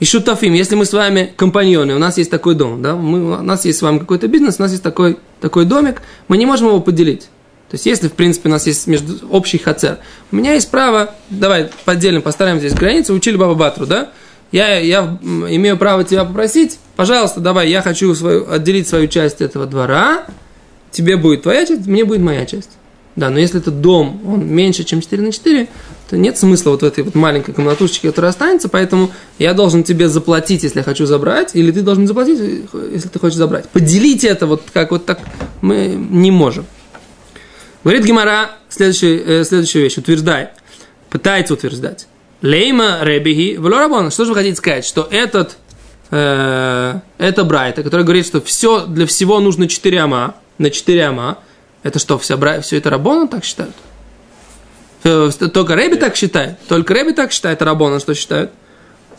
И 0.00 0.06
шутафим, 0.06 0.54
если 0.54 0.76
мы 0.76 0.86
с 0.86 0.94
вами 0.94 1.30
компаньоны, 1.36 1.94
у 1.94 1.98
нас 1.98 2.16
есть 2.16 2.30
такой 2.30 2.54
дом, 2.54 2.80
да, 2.80 2.96
мы, 2.96 3.38
у 3.38 3.42
нас 3.42 3.66
есть 3.66 3.78
с 3.78 3.82
вами 3.82 3.98
какой-то 3.98 4.28
бизнес, 4.28 4.56
у 4.58 4.62
нас 4.62 4.70
есть 4.70 4.82
такой, 4.82 5.18
такой 5.42 5.66
домик, 5.66 6.00
мы 6.26 6.38
не 6.38 6.46
можем 6.46 6.68
его 6.68 6.80
поделить. 6.80 7.24
То 7.68 7.74
есть, 7.74 7.84
если, 7.84 8.08
в 8.08 8.14
принципе, 8.14 8.48
у 8.48 8.52
нас 8.52 8.66
есть 8.66 8.86
между, 8.86 9.28
общий 9.28 9.58
хацер, 9.58 9.98
у 10.32 10.36
меня 10.36 10.54
есть 10.54 10.70
право, 10.70 11.14
давай 11.28 11.68
поделим, 11.84 12.22
поставим 12.22 12.58
здесь 12.58 12.72
границу, 12.72 13.12
учили 13.12 13.36
Баба 13.36 13.54
Батру, 13.54 13.84
да, 13.84 14.10
я, 14.52 14.78
я 14.78 15.18
имею 15.22 15.76
право 15.76 16.02
тебя 16.02 16.24
попросить, 16.24 16.78
пожалуйста, 16.96 17.40
давай, 17.40 17.68
я 17.68 17.82
хочу 17.82 18.14
свою, 18.14 18.50
отделить 18.50 18.88
свою 18.88 19.06
часть 19.06 19.42
этого 19.42 19.66
двора, 19.66 20.24
тебе 20.90 21.18
будет 21.18 21.42
твоя 21.42 21.66
часть, 21.66 21.86
мне 21.86 22.06
будет 22.06 22.22
моя 22.22 22.46
часть. 22.46 22.70
Да, 23.16 23.28
но 23.28 23.38
если 23.38 23.60
этот 23.60 23.80
дом, 23.80 24.20
он 24.26 24.46
меньше, 24.46 24.84
чем 24.84 25.00
4 25.00 25.22
на 25.22 25.30
4, 25.32 25.68
то 26.10 26.16
нет 26.18 26.36
смысла 26.36 26.70
вот 26.70 26.82
в 26.82 26.84
этой 26.84 27.04
вот 27.04 27.14
маленькой 27.14 27.54
комнатушечке, 27.54 28.08
которая 28.08 28.30
останется, 28.30 28.68
поэтому 28.68 29.12
я 29.38 29.54
должен 29.54 29.84
тебе 29.84 30.08
заплатить, 30.08 30.64
если 30.64 30.80
я 30.80 30.82
хочу 30.82 31.06
забрать, 31.06 31.54
или 31.54 31.70
ты 31.70 31.82
должен 31.82 32.08
заплатить, 32.08 32.66
если 32.92 33.08
ты 33.08 33.18
хочешь 33.20 33.36
забрать. 33.36 33.68
Поделить 33.68 34.24
это 34.24 34.48
вот 34.48 34.62
как 34.72 34.90
вот 34.90 35.06
так 35.06 35.20
мы 35.60 35.86
не 35.86 36.32
можем. 36.32 36.66
Говорит 37.84 38.04
Гимара 38.04 38.50
следующую, 38.68 39.24
э, 39.24 39.44
следующую 39.44 39.84
вещь, 39.84 39.98
утверждает, 39.98 40.50
пытается 41.10 41.54
утверждать. 41.54 42.08
Лейма 42.42 42.98
ребиги 43.02 43.56
влорабон. 43.56 44.10
Что 44.10 44.24
же 44.24 44.30
вы 44.30 44.38
хотите 44.38 44.56
сказать? 44.56 44.84
Что 44.84 45.06
этот, 45.12 45.58
э, 46.10 47.00
это 47.18 47.44
Брайта, 47.44 47.84
который 47.84 48.02
говорит, 48.02 48.26
что 48.26 48.40
все, 48.40 48.84
для 48.84 49.06
всего 49.06 49.38
нужно 49.38 49.68
4 49.68 50.00
ама, 50.00 50.34
на 50.58 50.70
4 50.70 51.04
ама, 51.04 51.38
это 51.84 52.00
что, 52.00 52.18
вся, 52.18 52.36
все 52.62 52.78
это 52.78 52.90
Рабона 52.90 53.28
так 53.28 53.44
считают? 53.44 53.76
Э, 55.02 55.30
только 55.52 55.74
Рэби 55.74 55.96
так 55.96 56.16
считает. 56.16 56.58
Только 56.68 56.94
Рэби 56.94 57.12
так 57.12 57.32
считает, 57.32 57.60
а 57.62 57.64
Рабона 57.64 58.00
что 58.00 58.14
считают? 58.14 58.50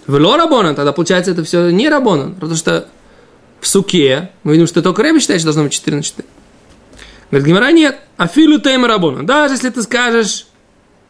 Вело 0.08 0.38
Рабона, 0.38 0.74
тогда 0.74 0.92
получается 0.92 1.32
это 1.32 1.44
все 1.44 1.70
не 1.70 1.90
Рабона. 1.90 2.32
Потому 2.32 2.56
что 2.56 2.88
в 3.60 3.68
суке 3.68 4.32
мы 4.44 4.54
видим, 4.54 4.68
что 4.68 4.82
только 4.82 5.04
Рэби 5.04 5.20
считает, 5.20 5.42
что 5.42 5.48
должно 5.48 5.64
быть 5.64 5.74
4 5.74 5.98
на 5.98 6.04
4. 6.04 6.28
Говорит, 7.32 7.48
Гимара 7.48 7.72
нет. 7.72 8.00
Афилу 8.18 8.60
тейма 8.60 8.88
Рабона. 8.88 9.26
Даже 9.26 9.56
если 9.56 9.70
ты 9.70 9.82
скажешь, 9.84 10.48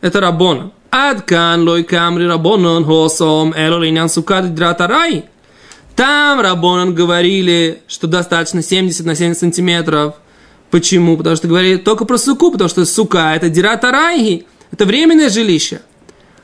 это 0.01 0.19
Рабона. 0.19 0.71
Адкан 0.89 1.63
лой 1.63 1.83
камри 1.83 2.27
Рабонан 2.27 2.83
хосом 2.85 3.53
эло 3.53 3.79
линян 3.81 4.09
сукад 4.09 4.53
дратарай. 4.53 5.25
Там 5.95 6.41
Рабонан 6.41 6.93
говорили, 6.93 7.81
что 7.87 8.07
достаточно 8.07 8.61
70 8.61 9.05
на 9.05 9.15
70 9.15 9.39
сантиметров– 9.39 10.15
Почему? 10.71 11.17
Потому 11.17 11.35
что 11.35 11.49
говорит 11.49 11.83
только 11.83 12.05
про 12.05 12.17
суку, 12.17 12.49
потому 12.49 12.69
что 12.69 12.85
сука 12.85 13.33
это 13.35 13.49
дирата 13.49 13.91
райги, 13.91 14.47
это 14.71 14.85
временное 14.85 15.29
жилище. 15.29 15.81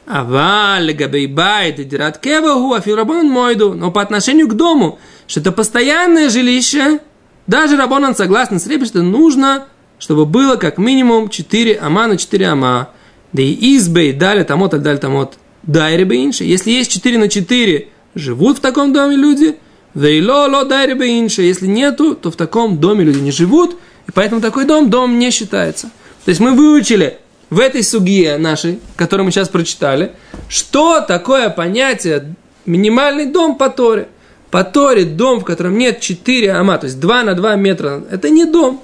А 0.05 0.23
валь 0.23 0.93
габейбайт 0.93 1.85
дират 1.87 2.19
кеваху 2.19 2.73
афирабон 2.73 3.27
мойду. 3.29 3.73
Но 3.73 3.91
по 3.91 4.01
отношению 4.01 4.47
к 4.47 4.53
дому, 4.53 4.99
что 5.27 5.41
это 5.41 5.51
постоянное 5.51 6.29
жилище, 6.29 6.99
даже 7.45 7.75
Рабонан 7.77 8.15
согласен 8.15 8.59
с 8.59 8.67
Ребе, 8.67 8.85
что 8.85 9.01
нужно, 9.01 9.65
чтобы 9.99 10.25
было 10.25 10.55
как 10.55 10.77
минимум 10.77 11.29
4 11.29 11.77
ама 11.81 12.07
на 12.07 12.17
4 12.17 12.47
ама. 12.47 12.89
Да 13.33 13.41
и 13.41 13.75
избей 13.75 14.13
дали 14.13 14.43
тамот, 14.43 14.73
аль 14.73 14.79
дали 14.79 14.97
тамот. 14.97 15.37
Дай 15.63 15.97
ребеинши. 15.97 16.45
Если 16.45 16.71
есть 16.71 16.91
4 16.91 17.17
на 17.17 17.27
4, 17.27 17.89
живут 18.15 18.59
в 18.59 18.61
таком 18.61 18.93
доме 18.93 19.17
люди. 19.17 19.57
Да 19.93 20.09
и 20.09 20.21
ло 20.21 20.47
ло 20.47 20.63
дай 20.63 20.87
ребеинши. 20.87 21.41
Если 21.41 21.67
нету, 21.67 22.15
то 22.15 22.31
в 22.31 22.35
таком 22.37 22.77
доме 22.77 23.03
люди 23.03 23.19
не 23.19 23.31
живут. 23.31 23.77
И 24.07 24.11
поэтому 24.13 24.39
такой 24.39 24.63
дом, 24.65 24.89
дом 24.89 25.19
не 25.19 25.31
считается. 25.31 25.89
То 26.23 26.29
есть 26.29 26.39
мы 26.39 26.51
выучили 26.51 27.19
в 27.49 27.59
этой 27.59 27.83
суге 27.83 28.37
нашей, 28.37 28.79
которую 28.95 29.25
мы 29.25 29.31
сейчас 29.31 29.49
прочитали, 29.49 30.13
что 30.49 31.01
такое 31.01 31.49
понятие 31.49 32.35
минимальный 32.65 33.25
дом 33.25 33.57
по 33.57 33.69
Торе. 33.69 34.09
По 34.51 34.63
Торе 34.63 35.05
дом, 35.05 35.41
в 35.41 35.45
котором 35.45 35.77
нет 35.77 35.99
4 35.99 36.51
ама, 36.53 36.77
то 36.77 36.85
есть 36.85 36.99
2 36.99 37.23
на 37.23 37.33
2 37.33 37.55
метра, 37.55 38.03
это 38.09 38.29
не 38.29 38.45
дом. 38.45 38.81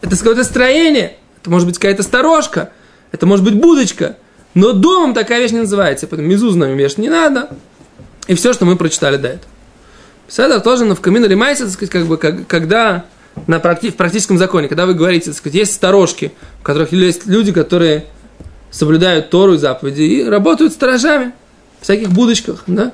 Это 0.00 0.16
какое-то 0.16 0.44
строение, 0.44 1.16
это 1.40 1.50
может 1.50 1.66
быть 1.66 1.78
какая-то 1.78 2.02
сторожка, 2.02 2.70
это 3.10 3.26
может 3.26 3.44
быть 3.44 3.54
будочка. 3.54 4.16
Но 4.54 4.72
домом 4.72 5.14
такая 5.14 5.40
вещь 5.40 5.50
не 5.50 5.60
называется, 5.60 6.06
поэтому 6.06 6.28
мизу 6.28 6.50
знаем 6.50 6.76
вещь 6.76 6.96
не 6.96 7.08
надо. 7.08 7.50
И 8.28 8.34
все, 8.34 8.52
что 8.52 8.64
мы 8.64 8.76
прочитали 8.76 9.16
до 9.16 9.28
этого. 9.28 9.50
Седа 10.28 10.60
тоже 10.60 10.84
на 10.84 10.94
в 10.94 11.00
камин 11.00 11.24
лимайся, 11.26 11.64
так 11.64 11.72
сказать, 11.72 11.90
как 11.90 12.06
бы, 12.06 12.16
как, 12.16 12.46
когда 12.46 13.04
на 13.46 13.56
практи- 13.56 13.90
в 13.90 13.96
практическом 13.96 14.38
законе, 14.38 14.68
когда 14.68 14.86
вы 14.86 14.94
говорите, 14.94 15.26
так 15.26 15.34
сказать, 15.34 15.54
есть 15.54 15.74
сторожки, 15.74 16.32
в 16.60 16.62
которых 16.62 16.92
есть 16.92 17.26
люди, 17.26 17.52
которые 17.52 18.06
соблюдают 18.70 19.30
Тору 19.30 19.54
и 19.54 19.58
заповеди 19.58 20.02
и 20.02 20.24
работают 20.24 20.72
сторожами 20.72 21.32
в 21.80 21.84
всяких 21.84 22.10
будочках, 22.10 22.64
да? 22.66 22.92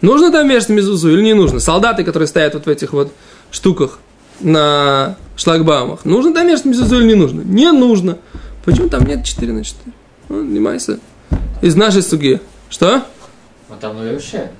Нужно 0.00 0.32
там 0.32 0.48
вешать 0.48 0.70
мезузу 0.70 1.12
или 1.12 1.22
не 1.22 1.34
нужно? 1.34 1.60
Солдаты, 1.60 2.02
которые 2.02 2.26
стоят 2.26 2.54
вот 2.54 2.66
в 2.66 2.68
этих 2.68 2.92
вот 2.92 3.12
штуках 3.52 4.00
на 4.40 5.16
шлагбаумах, 5.36 6.04
нужно 6.04 6.34
там 6.34 6.48
вешать 6.48 6.64
мезузу 6.64 6.98
или 6.98 7.06
не 7.06 7.14
нужно? 7.14 7.42
Не 7.42 7.70
нужно. 7.70 8.18
Почему 8.64 8.88
там 8.88 9.04
нет 9.04 9.24
4 9.24 9.52
на 9.52 9.64
4? 9.64 9.92
Ну, 10.28 10.38
занимайся. 10.38 10.98
Из 11.60 11.76
нашей 11.76 12.02
суги. 12.02 12.40
Что? 12.68 13.04
Он 13.70 13.78
там 13.78 13.96
вообще. 13.96 14.50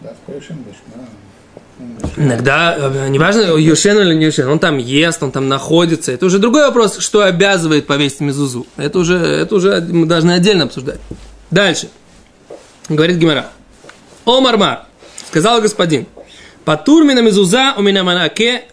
Да, 0.00 0.12
в. 0.26 1.19
Иногда, 2.16 2.76
э, 2.76 3.08
неважно, 3.08 3.56
Юшен 3.56 3.98
или 3.98 4.14
не 4.14 4.26
Юшен, 4.26 4.48
он 4.48 4.58
там 4.58 4.78
ест, 4.78 5.22
он 5.22 5.32
там 5.32 5.48
находится. 5.48 6.12
Это 6.12 6.26
уже 6.26 6.38
другой 6.38 6.66
вопрос, 6.66 6.98
что 6.98 7.22
обязывает 7.22 7.86
повесить 7.86 8.20
мезузу. 8.20 8.66
Это 8.76 8.98
уже, 8.98 9.16
это 9.16 9.54
уже 9.54 9.80
мы 9.80 10.06
должны 10.06 10.32
отдельно 10.32 10.64
обсуждать. 10.64 11.00
Дальше. 11.50 11.88
Говорит 12.88 13.16
Гимара. 13.16 13.48
О 14.24 14.40
Мармар, 14.40 14.86
сказал 15.28 15.60
господин, 15.60 16.06
Патур 16.64 17.04
мина 17.04 17.20
мезуза 17.20 17.74
у 17.76 17.82
меня 17.82 18.04
манаке. 18.04 18.64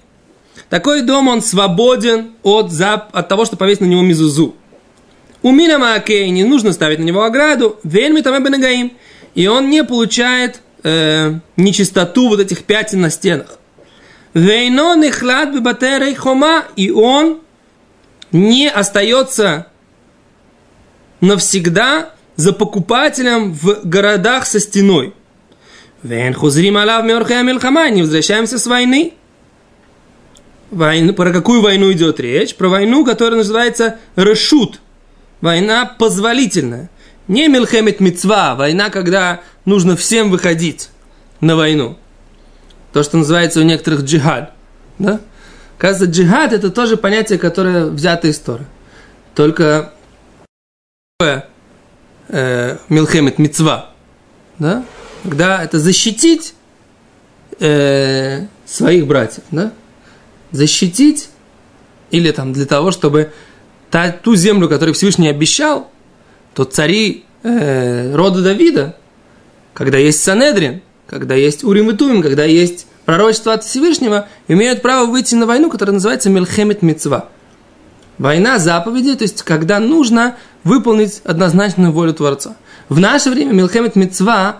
Такой 0.70 1.02
дом, 1.02 1.30
он 1.30 1.42
свободен 1.42 2.32
от, 2.44 2.72
зап, 2.72 3.10
от 3.14 3.28
того, 3.30 3.46
что 3.46 3.56
повесить 3.56 3.82
на 3.82 3.86
него 3.86 4.02
мезузу. 4.02 4.56
У 5.42 5.52
меня 5.52 5.80
мааке 5.80 6.30
не 6.30 6.44
нужно 6.44 6.74
ставить 6.74 7.00
на 7.00 7.04
него 7.04 7.24
ограду. 7.24 7.80
Вельми 7.84 8.22
там 8.22 8.44
бенагаим. 8.44 8.92
И 9.36 9.48
он 9.48 9.70
не 9.70 9.84
получает 9.84 10.62
э, 10.84 11.40
нечистоту 11.56 12.30
вот 12.30 12.40
этих 12.40 12.64
пятен 12.64 13.02
на 13.02 13.10
стенах. 13.10 13.58
Вейно 14.34 14.96
нехлад 14.96 15.54
бебатерей 15.54 16.16
хома. 16.16 16.66
И 16.76 16.92
он 16.92 17.42
не 18.32 18.70
остается 18.70 19.68
навсегда 21.22 22.14
за 22.36 22.54
покупателем 22.54 23.54
в 23.54 23.82
городах 23.84 24.46
со 24.46 24.60
стеной. 24.60 25.14
Вен 26.04 26.34
хузрим 26.34 26.78
алав 26.78 27.04
мёрхая 27.06 27.42
мельхама, 27.44 27.90
не 27.90 28.04
возвращаемся 28.04 28.60
с 28.60 28.68
войны. 28.68 29.14
Войну, 30.70 31.14
про 31.14 31.32
какую 31.32 31.62
войну 31.62 31.92
идет 31.92 32.20
речь? 32.20 32.56
Про 32.56 32.70
войну, 32.70 33.06
которая 33.06 33.38
называется 33.38 33.98
решут. 34.16 34.82
Война 35.42 35.86
позволительная. 35.86 36.90
Не 37.28 37.48
милхемет 37.48 38.00
мецва, 38.00 38.56
война, 38.56 38.90
когда 38.90 39.42
нужно 39.66 39.98
всем 39.98 40.32
выходить 40.32 40.90
на 41.42 41.56
войну. 41.56 41.98
То, 42.94 43.04
что 43.04 43.18
называется 43.18 43.60
у 43.60 43.64
некоторых 43.64 44.02
джихад. 44.04 44.54
Да? 44.98 45.20
Кажется, 45.78 46.06
джихад 46.06 46.54
это 46.54 46.72
тоже 46.72 46.96
понятие, 46.98 47.38
которое 47.38 47.86
взято 47.86 48.28
из 48.28 48.40
Торы. 48.40 48.66
Только 49.36 49.94
э, 51.20 52.78
милхемет 52.90 53.40
мецва. 53.40 53.92
Да? 54.58 54.86
Когда 55.24 55.64
это 55.64 55.80
защитить 55.80 56.56
э, 57.60 58.48
своих 58.66 59.06
братьев. 59.06 59.44
Да? 59.52 59.74
Защитить 60.52 61.30
или 62.10 62.32
там 62.32 62.54
для 62.54 62.66
того, 62.66 62.92
чтобы 62.92 63.32
та, 63.92 64.12
ту 64.12 64.36
землю, 64.36 64.70
которую 64.70 64.96
Всевышний 64.96 65.28
обещал, 65.28 65.92
то 66.58 66.64
цари 66.64 67.24
э, 67.44 68.16
рода 68.16 68.42
Давида, 68.42 68.96
когда 69.76 70.00
есть 70.00 70.24
Санедрин, 70.24 70.82
когда 71.06 71.36
есть 71.36 71.64
Урим 71.64 71.92
и 71.92 71.94
Тумим, 71.94 72.24
когда 72.24 72.46
есть 72.46 72.88
пророчество 73.06 73.54
от 73.54 73.64
Всевышнего, 73.64 74.28
имеют 74.48 74.82
право 74.82 75.06
выйти 75.06 75.36
на 75.36 75.46
войну, 75.46 75.70
которая 75.70 75.94
называется 75.94 76.32
Мельхемет 76.32 76.82
Мецва. 76.82 77.30
Война 78.18 78.58
заповеди, 78.58 79.14
то 79.14 79.22
есть 79.22 79.44
когда 79.44 79.80
нужно 79.80 80.36
выполнить 80.64 81.22
однозначную 81.24 81.92
волю 81.92 82.16
Творца. 82.16 82.56
В 82.90 83.00
наше 83.00 83.30
время 83.30 83.54
Мельхемет 83.54 83.96
Мецва 83.96 84.58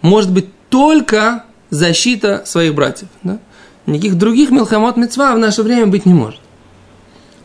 может 0.00 0.32
быть 0.32 0.46
только 0.70 1.44
защита 1.68 2.44
своих 2.46 2.74
братьев. 2.74 3.08
Да? 3.22 3.40
Никаких 3.84 4.16
других 4.16 4.50
Мелхамот 4.50 4.96
Мецва 4.96 5.34
в 5.34 5.38
наше 5.38 5.62
время 5.62 5.86
быть 5.86 6.06
не 6.06 6.14
может. 6.14 6.40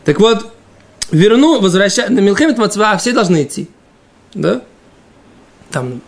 Так 0.06 0.18
вот, 0.18 0.50
верну, 1.10 1.60
возвращаю, 1.60 2.10
на 2.10 2.20
Милхемет 2.20 2.56
Мацва 2.56 2.96
все 2.96 3.12
должны 3.12 3.42
идти. 3.42 3.68
Да? 4.34 4.62
Там 5.70 6.00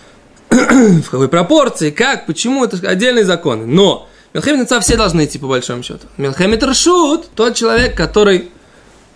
в 0.50 1.10
какой 1.10 1.28
пропорции, 1.28 1.90
как, 1.90 2.26
почему, 2.26 2.64
это 2.64 2.76
отдельные 2.88 3.24
законы. 3.24 3.66
Но 3.66 4.08
Милхемет 4.32 4.60
Мацва 4.60 4.80
все 4.80 4.96
должны 4.96 5.24
идти 5.24 5.38
по 5.38 5.46
большому 5.46 5.82
счету. 5.82 6.06
Милхемет 6.16 6.62
Рашут, 6.62 7.30
тот 7.34 7.54
человек, 7.56 7.96
который 7.96 8.50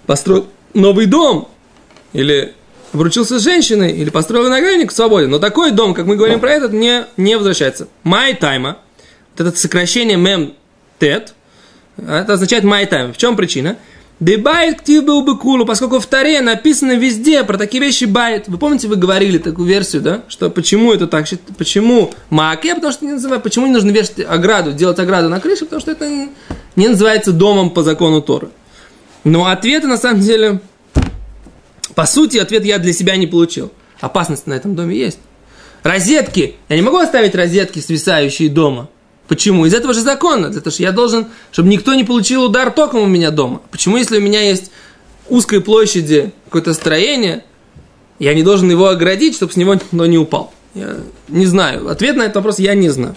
построил 0.06 0.48
новый 0.74 1.06
дом, 1.06 1.48
или 2.12 2.54
обручился 2.92 3.38
с 3.38 3.42
женщиной, 3.42 3.92
или 3.92 4.10
построил 4.10 4.46
виноградник, 4.46 4.92
свободен. 4.92 5.30
Но 5.30 5.38
такой 5.38 5.72
дом, 5.72 5.94
как 5.94 6.06
мы 6.06 6.16
говорим 6.16 6.40
про 6.40 6.50
этот, 6.50 6.72
не, 6.72 7.06
не 7.16 7.36
возвращается. 7.36 7.88
מאי 8.02 8.34
טעמא, 8.34 8.78
вот 9.36 9.46
это 9.46 9.58
сокращение 9.58 10.16
מ"ט, 10.16 11.34
это 11.96 12.34
означает 12.34 12.64
מאי 12.64 12.86
טעמא. 12.86 13.12
В 13.12 13.16
чем 13.16 13.36
причина? 13.36 13.76
דבית 14.24 14.80
כתיב 14.80 15.04
בהו 15.04 15.20
בכולהו, 15.20 15.66
поскольку 15.66 16.00
в 16.00 16.06
Торе 16.06 16.40
написано 16.40 16.96
везде 16.96 17.44
про 17.44 17.58
такие 17.58 17.84
вещи 17.84 18.06
בית. 18.06 18.48
Вы 18.48 18.56
помните, 18.56 18.88
вы 18.88 18.96
говорили 18.96 19.36
такую 19.36 19.68
версию, 19.68 20.00
да? 20.00 20.22
Что 20.28 20.48
почему 20.48 20.94
это 20.94 21.06
так, 21.06 21.26
почему 21.58 22.10
מעקה, 22.30 22.74
потому 22.74 22.90
что 22.90 23.04
не 23.04 23.12
называют, 23.12 23.42
почему 23.42 23.66
не 23.66 23.72
нужно 23.72 23.90
вешать 23.90 24.20
ограду, 24.26 24.72
делать 24.72 24.98
ограду 24.98 25.28
на 25.28 25.40
крыше, 25.40 25.66
потому 25.66 25.82
что 25.82 25.90
это 25.90 26.08
не 26.74 26.88
называется 26.88 27.32
домом 27.32 27.68
по 27.68 27.82
закону 27.82 28.22
Торы. 28.22 28.48
Но 29.24 29.44
ответа 29.44 29.88
на 29.88 29.98
самом 29.98 30.22
деле, 30.22 30.62
по 31.94 32.06
сути, 32.06 32.38
ответ 32.38 32.64
я 32.64 32.78
для 32.78 32.94
себя 32.94 33.16
не 33.16 33.26
получил. 33.26 33.72
Опасность 34.00 34.46
на 34.46 34.54
этом 34.54 34.74
доме 34.74 34.96
есть. 34.96 35.18
Розетки. 35.82 36.56
Я 36.70 36.76
не 36.76 36.82
могу 36.82 36.96
оставить 36.96 37.34
розетки, 37.34 37.78
свисающие 37.80 38.48
дома. 38.48 38.88
Почему? 39.28 39.64
Из 39.66 39.74
этого 39.74 39.94
же 39.94 40.00
закона. 40.00 40.52
Того, 40.52 40.70
что 40.70 40.82
я 40.82 40.92
должен, 40.92 41.26
чтобы 41.50 41.68
никто 41.68 41.94
не 41.94 42.04
получил 42.04 42.44
удар 42.44 42.70
током 42.70 43.00
у 43.00 43.06
меня 43.06 43.30
дома. 43.30 43.62
Почему, 43.70 43.96
если 43.96 44.18
у 44.18 44.20
меня 44.20 44.42
есть 44.42 44.70
узкой 45.28 45.60
площади 45.60 46.32
какое-то 46.46 46.74
строение, 46.74 47.44
я 48.18 48.34
не 48.34 48.42
должен 48.42 48.70
его 48.70 48.88
оградить, 48.88 49.34
чтобы 49.34 49.52
с 49.52 49.56
него 49.56 49.74
никто 49.74 50.06
не 50.06 50.18
упал? 50.18 50.52
Я 50.74 50.96
не 51.28 51.46
знаю. 51.46 51.88
Ответ 51.88 52.16
на 52.16 52.22
этот 52.22 52.36
вопрос 52.36 52.58
я 52.58 52.74
не 52.74 52.90
знаю. 52.90 53.14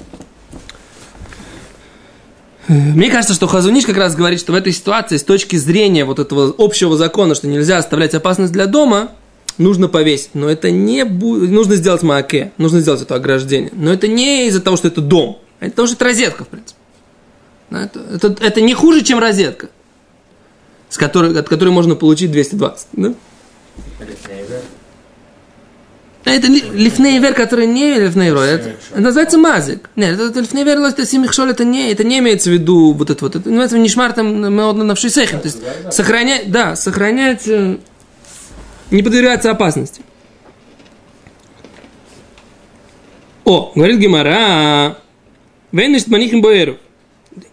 Мне 2.67 3.09
кажется, 3.09 3.33
что 3.33 3.47
Хазуниш 3.47 3.85
как 3.85 3.95
раз 3.95 4.15
говорит, 4.15 4.39
что 4.39 4.51
в 4.51 4.55
этой 4.55 4.73
ситуации 4.73 5.17
с 5.17 5.23
точки 5.23 5.55
зрения 5.55 6.03
вот 6.03 6.19
этого 6.19 6.53
общего 6.57 6.97
закона, 6.97 7.33
что 7.33 7.47
нельзя 7.47 7.77
оставлять 7.77 8.13
опасность 8.13 8.51
для 8.51 8.65
дома, 8.65 9.11
нужно 9.57 9.87
повесить. 9.87 10.31
Но 10.33 10.49
это 10.49 10.69
не 10.69 11.05
будет... 11.05 11.49
Нужно 11.49 11.75
сделать 11.75 12.03
мааке, 12.03 12.51
нужно 12.57 12.81
сделать 12.81 13.01
это 13.01 13.15
ограждение. 13.15 13.71
Но 13.73 13.91
это 13.91 14.07
не 14.07 14.47
из-за 14.47 14.61
того, 14.61 14.75
что 14.75 14.89
это 14.89 15.01
дом. 15.01 15.39
Это 15.59 15.75
тоже 15.75 15.93
это 15.93 16.05
розетка, 16.05 16.43
в 16.43 16.47
принципе. 16.47 16.79
Это, 17.69 17.99
это, 17.99 18.35
это 18.39 18.61
не 18.61 18.73
хуже, 18.73 19.03
чем 19.03 19.19
розетка, 19.19 19.69
с 20.89 20.97
которой, 20.97 21.37
от 21.37 21.49
которой 21.49 21.69
можно 21.69 21.95
получить 21.95 22.31
220. 22.31 22.87
Да? 22.93 23.13
Это 26.23 26.47
лифнейвер, 26.47 27.33
который 27.33 27.67
не 27.67 27.99
лифнейвер, 27.99 28.37
это, 28.37 28.75
это 28.91 29.01
называется 29.01 29.37
мазик. 29.37 29.89
Нет, 29.95 30.19
это 30.19 30.41
лифнейвер, 30.41 30.79
это 30.79 31.05
симихшоль, 31.05 31.51
это 31.51 31.63
не, 31.63 31.91
это 31.91 32.03
не 32.03 32.19
имеется 32.19 32.49
в 32.49 32.53
виду 32.53 32.91
вот 32.91 33.09
это 33.09 33.23
вот. 33.23 33.35
Это 33.37 33.49
называется 33.49 33.77
нишмар 33.79 34.13
там 34.13 34.41
на 34.41 34.95
вшисехем. 34.95 35.39
То 35.39 35.47
есть 35.47 35.59
сохранять, 35.91 36.51
да, 36.51 36.75
сохранять, 36.75 37.47
не 37.47 39.03
подвергаться 39.03 39.51
опасности. 39.51 40.01
О, 43.45 43.71
говорит 43.73 43.97
Гимара, 43.99 44.97
Вейниш 45.71 46.07
манихим 46.07 46.41
боэру. 46.41 46.77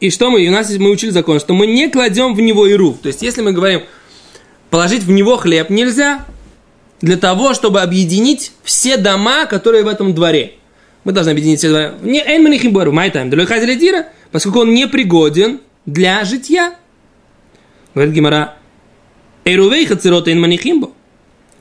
И 0.00 0.11
что 0.11 0.31
мы, 0.31 0.46
у 0.46 0.50
нас 0.50 0.70
мы 0.70 0.90
учили 0.90 1.11
закон, 1.11 1.40
что 1.40 1.53
мы 1.55 1.66
не 1.66 1.88
кладем 1.90 2.35
в 2.35 2.40
него 2.40 2.66
иру. 2.66 2.96
То 3.00 3.09
есть, 3.09 3.22
если 3.22 3.42
мы 3.42 3.53
говорим, 3.53 3.83
положить 4.70 5.03
в 5.03 5.11
него 5.11 5.37
хлеб 5.37 5.70
нельзя, 5.70 6.24
для 7.00 7.16
того, 7.16 7.53
чтобы 7.53 7.83
объединить 7.83 8.53
все 8.62 8.96
дома, 8.96 9.44
которые 9.44 9.85
в 9.85 9.88
этом 9.88 10.14
дворе. 10.14 10.55
Мы 11.05 11.12
должны 11.12 11.31
объединить 11.31 11.59
все 11.59 11.70
дома. 11.70 11.98
Не 12.03 12.20
эйн 12.20 12.42
манихим 12.42 12.72
боэру, 12.72 12.92
май 12.92 13.11
тайм, 13.11 13.29
дира, 13.31 14.07
поскольку 14.33 14.61
он 14.61 14.72
не 14.72 14.88
пригоден 14.88 15.61
для 15.85 16.24
житья. 16.24 16.77
Говорит 17.94 18.14
Гимара, 18.14 18.55
Эрувей 19.44 19.85
хацерот 19.85 20.29
эйн 20.29 20.40
манихимбо. 20.40 20.92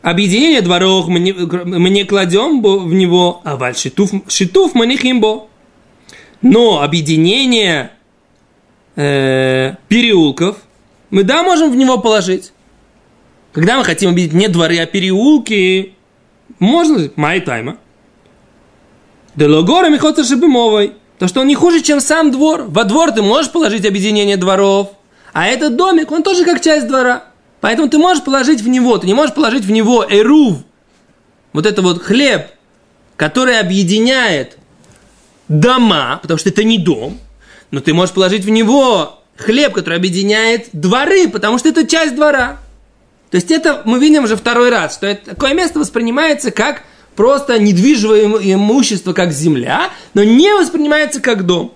Объединение 0.02 0.62
дворов 0.62 1.08
мы 1.08 1.20
не, 1.20 1.34
мы 1.34 1.90
не 1.90 2.06
кладем 2.06 2.62
в 2.62 2.94
него, 2.94 3.42
а 3.44 3.58
валь 3.58 3.76
шитуф, 3.76 4.12
шитуф 4.28 4.76
манихимбо. 4.76 5.48
Но 6.44 6.82
объединение 6.82 7.92
э, 8.96 9.76
переулков 9.88 10.58
мы, 11.10 11.24
да, 11.24 11.42
можем 11.42 11.72
в 11.72 11.76
него 11.76 11.98
положить. 11.98 12.54
Когда 13.54 13.78
мы 13.78 13.84
хотим 13.84 14.12
объединить 14.12 14.34
не 14.34 14.48
дворы, 14.50 14.78
а 14.80 14.86
переулки, 14.86 15.94
можно 16.60 17.10
май 17.16 17.40
тайма. 17.40 17.78
Делогора 19.36 19.90
михоца 19.90 20.24
шибымовой. 20.24 20.94
То, 21.18 21.28
что 21.28 21.42
он 21.42 21.48
не 21.48 21.56
хуже, 21.56 21.82
чем 21.82 22.02
сам 22.02 22.32
двор. 22.32 22.66
Во 22.68 22.84
двор 22.84 23.12
ты 23.12 23.22
можешь 23.22 23.52
положить 23.52 23.86
объединение 23.86 24.38
дворов, 24.38 24.92
а 25.32 25.48
этот 25.48 25.76
домик, 25.78 26.12
он 26.12 26.24
тоже 26.24 26.44
как 26.44 26.62
часть 26.62 26.88
двора. 26.88 27.26
Поэтому 27.62 27.88
ты 27.90 27.98
можешь 27.98 28.24
положить 28.24 28.62
в 28.62 28.68
него, 28.68 28.98
ты 28.98 29.08
не 29.08 29.14
можешь 29.14 29.34
положить 29.34 29.64
в 29.64 29.72
него 29.72 30.06
эрув, 30.10 30.58
вот 31.54 31.66
это 31.66 31.82
вот 31.82 32.04
хлеб, 32.04 32.48
который 33.16 33.60
объединяет 33.60 34.58
дома, 35.48 36.20
потому 36.22 36.38
что 36.38 36.50
это 36.50 36.64
не 36.64 36.78
дом, 36.78 37.20
но 37.72 37.82
ты 37.82 37.94
можешь 37.94 38.14
положить 38.14 38.46
в 38.46 38.50
него 38.50 39.24
хлеб, 39.38 39.74
который 39.74 39.98
объединяет 39.98 40.70
дворы, 40.74 41.28
потому 41.28 41.58
что 41.58 41.70
это 41.70 41.88
часть 41.88 42.16
двора. 42.16 42.60
То 43.32 43.38
есть 43.38 43.52
это 43.52 43.82
мы 43.86 44.00
видим 44.00 44.26
уже 44.26 44.36
второй 44.36 44.70
раз, 44.70 44.94
что 44.94 45.08
это, 45.08 45.32
такое 45.32 45.54
место 45.54 45.80
воспринимается 45.80 46.52
как 46.52 46.84
просто 47.16 47.60
недвижимое 47.60 48.26
имущество, 48.54 49.14
как 49.14 49.32
земля, 49.32 49.90
но 50.14 50.24
не 50.24 50.54
воспринимается 50.54 51.20
как 51.20 51.46
дом. 51.46 51.74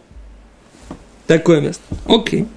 Такое 1.25 1.59
место. 1.59 1.83
Окей. 2.05 2.47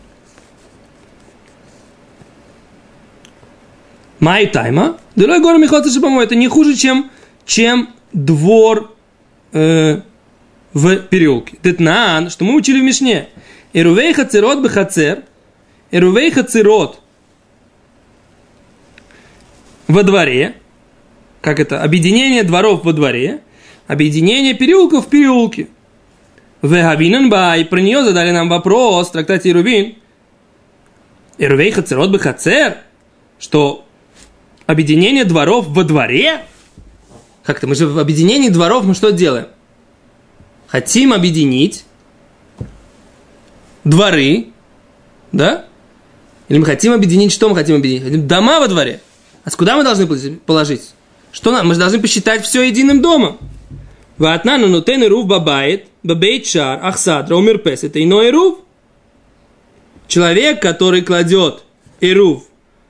Май 4.21 4.47
тайма. 4.47 4.99
Дорогой 5.17 5.67
горы 5.67 5.91
Шибамо. 5.91 6.23
Это 6.23 6.35
не 6.35 6.47
хуже, 6.47 6.77
чем, 6.77 7.11
чем 7.47 7.89
двор 8.13 8.95
э, 9.53 10.03
в 10.73 10.97
переулке. 10.99 11.59
Детнан, 11.63 12.31
что 12.31 12.45
мы 12.45 12.55
учили 12.55 12.81
в 12.81 12.85
Мишне. 12.85 13.29
Эрувей 13.73 14.13
хацерот 14.13 14.61
бехацер. 14.61 15.25
Эрувей 15.91 16.31
хацерот 16.31 17.01
во 19.89 20.03
дворе. 20.03 20.55
Как 21.41 21.59
это? 21.59 21.83
Объединение 21.83 22.43
дворов 22.45 22.85
во 22.85 22.93
дворе. 22.93 23.41
Объединение 23.87 24.55
переулков 24.55 25.07
в 25.07 25.09
переулке. 25.09 25.69
Вегавинен 26.63 27.31
бай. 27.31 27.65
Про 27.65 27.81
нее 27.81 28.05
задали 28.05 28.31
нам 28.31 28.49
вопрос 28.49 29.09
в 29.09 29.13
трактате 29.13 29.51
Ирувин. 29.51 29.97
Эрувей 31.39 31.71
хацерот 31.71 32.11
бехацер. 32.11 32.79
Что 33.39 33.87
объединение 34.67 35.25
дворов 35.25 35.67
во 35.69 35.83
дворе? 35.83 36.43
Как-то 37.43 37.67
мы 37.67 37.75
же 37.75 37.87
в 37.87 37.99
объединении 37.99 38.51
дворов 38.51 38.85
мы 38.85 38.95
что 38.95 39.11
делаем? 39.11 39.47
Хотим 40.71 41.13
объединить 41.13 41.85
дворы, 43.85 44.47
да? 45.33 45.67
Или 46.49 46.59
мы 46.59 46.67
хотим 46.67 46.93
объединить, 46.93 47.33
что 47.33 47.49
мы 47.49 47.57
хотим 47.57 47.77
объединить? 47.77 48.27
Дома 48.27 48.61
во 48.61 48.69
дворе. 48.69 49.01
А 49.45 49.51
куда 49.51 49.77
мы 49.77 49.85
должны 49.85 50.07
положить? 50.39 50.91
Что 51.33 51.51
нам? 51.51 51.69
Мы 51.69 51.75
же 51.75 51.81
должны 51.81 52.01
посчитать 52.01 52.45
все 52.45 52.63
единым 52.63 53.03
домом. 53.03 53.39
Ватнану 54.19 54.69
нутен 54.69 55.03
рув 55.09 55.27
бабает, 55.27 55.87
бабейт 56.03 56.47
шар, 56.47 56.79
ахсадра, 56.85 57.37
умирпес. 57.37 57.85
Это 57.85 58.03
иной 58.03 58.31
рув. 58.31 58.59
Человек, 60.09 60.61
который 60.61 61.03
кладет 61.03 61.63
ирув 62.01 62.45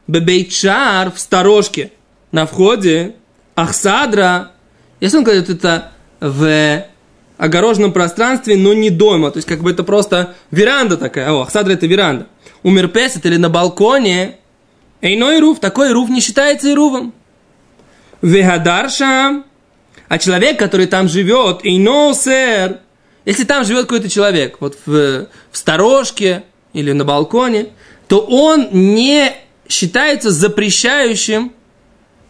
Бебейчар 0.06 1.12
в 1.12 1.20
сторожке 1.20 1.92
на 2.32 2.46
входе, 2.46 3.14
Ахсадра, 3.54 4.52
если 5.00 5.18
он 5.18 5.24
кладет 5.24 5.50
это 5.50 5.92
в 6.20 6.86
огороженном 7.40 7.92
пространстве, 7.92 8.57
но 8.57 8.74
не 8.74 8.90
дома, 8.90 9.31
то 9.31 9.38
есть 9.38 9.48
как 9.48 9.62
бы 9.62 9.70
это 9.70 9.83
просто 9.83 10.35
веранда 10.50 10.98
такая, 10.98 11.33
о, 11.33 11.40
Ахсадра 11.40 11.72
это 11.72 11.87
веранда. 11.87 12.26
У 12.62 12.70
Мирпесет 12.70 13.24
или 13.24 13.37
на 13.37 13.48
балконе, 13.48 14.37
Эйной 15.00 15.40
руф, 15.40 15.59
такой 15.59 15.90
руф 15.92 16.11
не 16.11 16.20
считается 16.20 16.68
и 16.68 16.74
руфом. 16.74 17.14
Вегадарша, 18.20 19.42
а 20.09 20.18
человек, 20.18 20.59
который 20.59 20.87
там 20.87 21.09
живет, 21.09 21.61
Эйно 21.64 22.12
сэр, 22.12 22.81
если 23.24 23.44
там 23.44 23.64
живет 23.64 23.83
какой-то 23.83 24.11
человек, 24.11 24.59
вот 24.61 24.76
в, 24.85 25.26
в 25.50 25.57
сторожке 25.57 26.44
или 26.74 26.92
на 26.92 27.07
балконе, 27.07 27.68
то 28.07 28.20
он 28.20 28.68
не 28.70 29.33
считается 29.66 30.31
запрещающим 30.31 31.53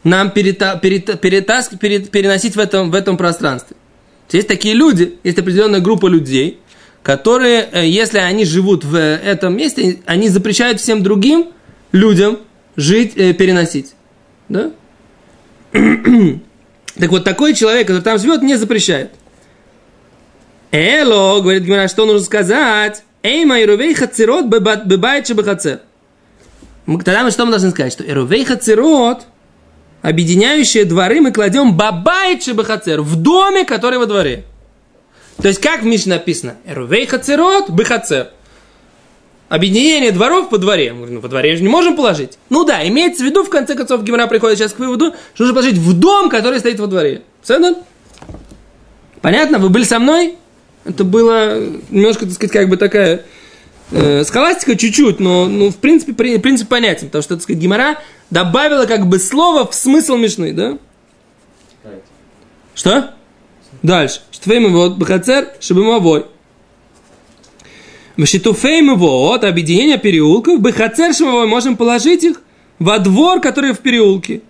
нам 0.05 0.31
перета, 0.31 0.79
перета, 0.81 1.17
перетаск, 1.17 1.81
перет, 1.81 2.13
переносить 2.13 2.55
в 2.55 2.61
этом, 2.61 2.93
в 2.93 2.95
этом 2.95 3.17
пространстве. 3.17 3.77
Есть 4.33 4.49
такие 4.49 4.75
люди, 4.75 5.19
есть 5.25 5.39
определенная 5.39 5.81
группа 5.81 6.07
людей, 6.07 6.59
которые, 7.03 7.69
э, 7.73 7.87
если 7.87 8.19
они 8.19 8.45
живут 8.45 8.85
в 8.85 8.97
этом 8.97 9.57
месте, 9.57 9.99
они 10.07 10.29
запрещают 10.29 10.81
всем 10.81 11.03
другим 11.03 11.49
людям 11.93 12.39
жить, 12.77 13.13
э, 13.17 13.33
переносить. 13.33 13.95
Да? 14.49 14.71
так 15.73 17.11
вот, 17.11 17.25
такой 17.25 17.55
человек, 17.55 17.87
который 17.87 18.03
там 18.03 18.19
живет, 18.19 18.43
не 18.43 18.57
запрещает. 18.57 19.13
Эло, 20.73 21.41
говорит 21.41 21.65
Гимара, 21.65 21.89
что 21.89 22.07
нужно 22.07 22.25
сказать? 22.25 23.03
Эй, 23.23 23.45
мои 23.45 23.65
рувей 23.65 23.95
хацерот 23.95 24.47
бебайче 24.47 25.35
бехацер. 25.35 25.81
Тогда 26.87 27.23
мы 27.23 27.31
что 27.31 27.45
мы 27.45 27.51
должны 27.51 27.71
сказать? 27.71 27.93
Что 27.93 28.05
Эрувей 28.05 28.45
Хацерот, 28.45 29.27
объединяющие 30.03 30.85
дворы, 30.85 31.21
мы 31.21 31.33
кладем 31.33 31.77
Бабайт 31.77 32.43
Шебахацер, 32.43 33.03
в 33.03 33.17
доме, 33.17 33.65
который 33.65 33.99
во 33.99 34.07
дворе. 34.07 34.45
То 35.41 35.49
есть, 35.49 35.61
как 35.61 35.83
в 35.83 35.87
Мишне 35.87 36.15
написано? 36.15 36.57
Эрувей 36.67 37.07
Хацерот, 37.07 37.71
Бехацер. 37.71 38.29
Объединение 39.49 40.13
дворов 40.13 40.49
по 40.49 40.59
дворе. 40.59 40.93
Мы 40.93 41.07
ну, 41.09 41.21
во 41.21 41.29
дворе 41.29 41.57
же 41.57 41.63
не 41.63 41.69
можем 41.69 41.97
положить. 41.97 42.39
Ну 42.51 42.65
да, 42.65 42.87
имеется 42.87 43.25
в 43.25 43.27
виду, 43.27 43.43
в 43.43 43.51
конце 43.51 43.75
концов, 43.75 44.05
Гимара 44.05 44.27
приходит 44.27 44.59
сейчас 44.59 44.73
к 44.73 44.79
выводу, 44.79 45.15
что 45.35 45.45
нужно 45.45 45.55
положить 45.55 45.79
в 45.79 45.99
дом, 45.99 46.29
который 46.31 46.61
стоит 46.61 46.79
во 46.79 46.87
дворе. 46.87 47.23
Все 47.43 47.75
Понятно? 49.21 49.59
Вы 49.59 49.69
были 49.71 49.85
со 49.85 49.99
мной? 49.99 50.37
Это 50.85 51.05
было 51.05 51.59
немножко, 51.91 52.27
так 52.27 52.35
сказать, 52.35 52.53
как 52.53 52.69
бы 52.69 52.77
такая 52.77 53.25
Э, 53.93 54.23
схоластика 54.25 54.77
чуть-чуть, 54.77 55.19
но 55.19 55.47
ну, 55.47 55.71
в 55.71 55.77
принципе 55.77 56.13
принцип 56.13 56.69
понятен, 56.69 57.09
потому 57.09 57.23
что, 57.23 57.35
так 57.35 57.43
сказать, 57.43 57.61
Гимара 57.61 57.99
добавила 58.31 58.87
как 58.87 59.07
бы 59.07 59.19
слово 59.19 59.67
в 59.67 59.75
смысл 59.75 60.17
Мишны, 60.17 60.53
да? 60.53 60.79
Что? 62.75 63.15
Дальше. 63.83 64.21
Штфейм 64.31 64.73
вот 64.73 64.97
бхацер 64.97 65.49
шибымовой. 65.61 66.27
В 68.17 68.27
шитуфейм 68.27 68.97
вот 68.97 69.45
объединение 69.45 69.99
переулков, 69.99 70.61
бхацер 70.61 71.15
шибымовой, 71.15 71.47
можем 71.47 71.77
положить 71.77 72.25
их 72.25 72.43
во 72.79 72.99
двор, 72.99 73.41
который 73.41 73.73
в 73.73 73.79
переулке. 73.79 74.43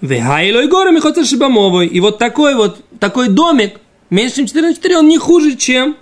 Вехайлой 0.00 0.68
горами 0.68 1.00
хоцер 1.00 1.24
шибамовой. 1.24 1.86
И 1.86 2.00
вот 2.00 2.18
такой 2.18 2.54
вот, 2.54 2.84
такой 2.98 3.28
домик, 3.28 3.80
меньше 4.10 4.36
чем 4.36 4.46
4 4.46 4.68
на 4.68 4.74
4, 4.74 4.98
он 4.98 5.08
не 5.08 5.18
хуже, 5.18 5.56
чем 5.56 5.96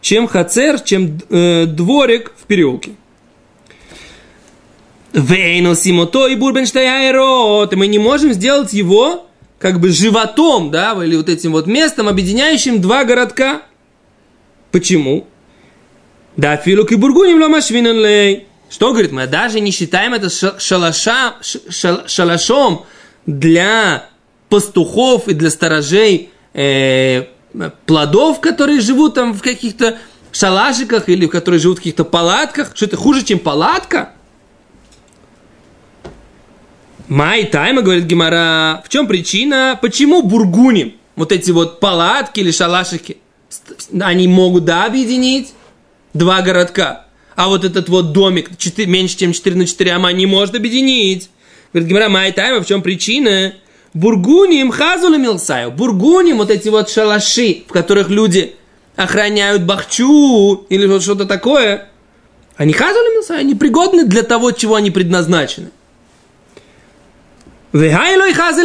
чем 0.00 0.26
хацер, 0.26 0.80
чем 0.80 1.18
э, 1.28 1.66
дворик 1.66 2.32
в 2.36 2.46
переулке. 2.46 2.92
Вейносимото 5.18 6.28
и 6.28 6.36
бурбенштейайрот. 6.36 7.74
Мы 7.74 7.86
не 7.86 7.98
можем 7.98 8.32
сделать 8.32 8.72
его 8.72 9.26
как 9.58 9.80
бы 9.80 9.90
животом, 9.90 10.70
да, 10.70 10.92
или 11.04 11.16
вот 11.16 11.28
этим 11.28 11.52
вот 11.52 11.66
местом, 11.66 12.08
объединяющим 12.08 12.80
два 12.80 13.04
городка. 13.04 13.62
Почему? 14.70 15.26
Да, 16.36 16.56
филук 16.56 16.92
и 16.92 16.96
бургуним 16.96 17.40
лей. 18.02 18.46
Что 18.70 18.92
говорит, 18.92 19.12
мы 19.12 19.26
даже 19.26 19.60
не 19.60 19.70
считаем 19.70 20.14
это 20.14 20.28
шалаша, 20.60 21.34
шал, 21.40 22.06
шалашом 22.06 22.84
для 23.26 24.08
пастухов 24.48 25.26
и 25.26 25.34
для 25.34 25.50
сторожей 25.50 26.30
э, 26.52 27.24
плодов, 27.86 28.40
которые 28.40 28.80
живут 28.80 29.14
там 29.14 29.32
в 29.32 29.42
каких-то 29.42 29.98
шалашиках 30.32 31.08
или 31.08 31.26
которые 31.26 31.60
живут 31.60 31.78
в 31.78 31.80
каких-то 31.80 32.04
палатках. 32.04 32.72
Что 32.74 32.84
это 32.84 32.96
хуже, 32.96 33.24
чем 33.24 33.38
палатка? 33.38 34.12
Май 37.08 37.46
тайма, 37.46 37.80
говорит 37.80 38.04
Гимара, 38.04 38.82
в 38.84 38.90
чем 38.90 39.06
причина? 39.06 39.78
Почему 39.80 40.22
бургуни, 40.22 40.98
вот 41.16 41.32
эти 41.32 41.50
вот 41.50 41.80
палатки 41.80 42.40
или 42.40 42.50
шалашики, 42.50 43.16
они 43.98 44.28
могут, 44.28 44.66
да, 44.66 44.84
объединить 44.84 45.54
два 46.12 46.42
городка, 46.42 47.06
а 47.34 47.48
вот 47.48 47.64
этот 47.64 47.88
вот 47.88 48.12
домик 48.12 48.50
4, 48.58 48.86
меньше, 48.86 49.16
чем 49.16 49.32
4 49.32 49.56
на 49.56 49.66
4 49.66 49.92
ама 49.92 50.12
не 50.12 50.26
может 50.26 50.54
объединить. 50.54 51.30
Говорит 51.72 51.88
Гимара, 51.88 52.08
май 52.10 52.32
тайма, 52.32 52.62
в 52.62 52.66
чем 52.66 52.82
причина? 52.82 53.54
Бургунием 53.94 54.70
хазули 54.70 55.16
милсаю. 55.16 55.70
Бургунием 55.70 56.36
вот 56.36 56.50
эти 56.50 56.68
вот 56.68 56.90
шалаши, 56.90 57.64
в 57.66 57.72
которых 57.72 58.10
люди 58.10 58.54
охраняют 58.96 59.62
бахчу 59.62 60.66
или 60.68 60.86
вот 60.86 61.02
что-то 61.02 61.24
такое, 61.24 61.88
они 62.56 62.74
хазули 62.74 63.14
милсаю, 63.14 63.40
они 63.40 63.54
пригодны 63.54 64.04
для 64.04 64.24
того, 64.24 64.50
чего 64.50 64.74
они 64.74 64.90
предназначены. 64.90 65.70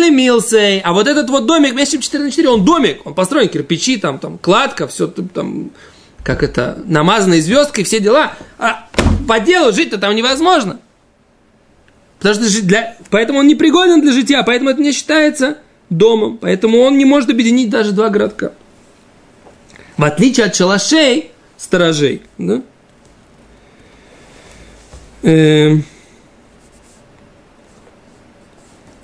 Милсей. 0.09 0.79
А 0.79 0.93
вот 0.93 1.07
этот 1.07 1.29
вот 1.29 1.45
домик, 1.45 1.73
вместе 1.73 1.99
4 1.99 2.23
на 2.23 2.31
4, 2.31 2.49
он 2.49 2.63
домик, 2.63 3.05
он 3.05 3.13
построен, 3.13 3.49
кирпичи, 3.49 3.97
там, 3.97 4.19
там, 4.19 4.37
кладка, 4.37 4.87
все 4.87 5.07
там, 5.07 5.71
как 6.23 6.41
это, 6.41 6.81
намазанной 6.85 7.41
звездкой, 7.41 7.83
все 7.83 7.99
дела. 7.99 8.33
А 8.57 8.87
по 9.27 9.39
делу 9.39 9.73
жить-то 9.73 9.97
там 9.97 10.15
невозможно. 10.15 10.79
Потому 12.19 12.35
что 12.47 12.63
для, 12.63 12.95
поэтому 13.09 13.39
он 13.39 13.47
не 13.47 13.55
пригоден 13.55 14.01
для 14.01 14.13
жития, 14.13 14.43
поэтому 14.43 14.69
это 14.69 14.81
не 14.81 14.93
считается 14.93 15.57
домом. 15.89 16.37
Поэтому 16.37 16.79
он 16.79 16.97
не 16.97 17.03
может 17.03 17.29
объединить 17.29 17.69
даже 17.69 17.91
два 17.91 18.09
городка. 18.09 18.53
В 19.97 20.03
отличие 20.03 20.45
от 20.45 20.55
шалашей, 20.55 21.31
сторожей, 21.57 22.21
да? 22.37 22.61
Эм. 25.23 25.83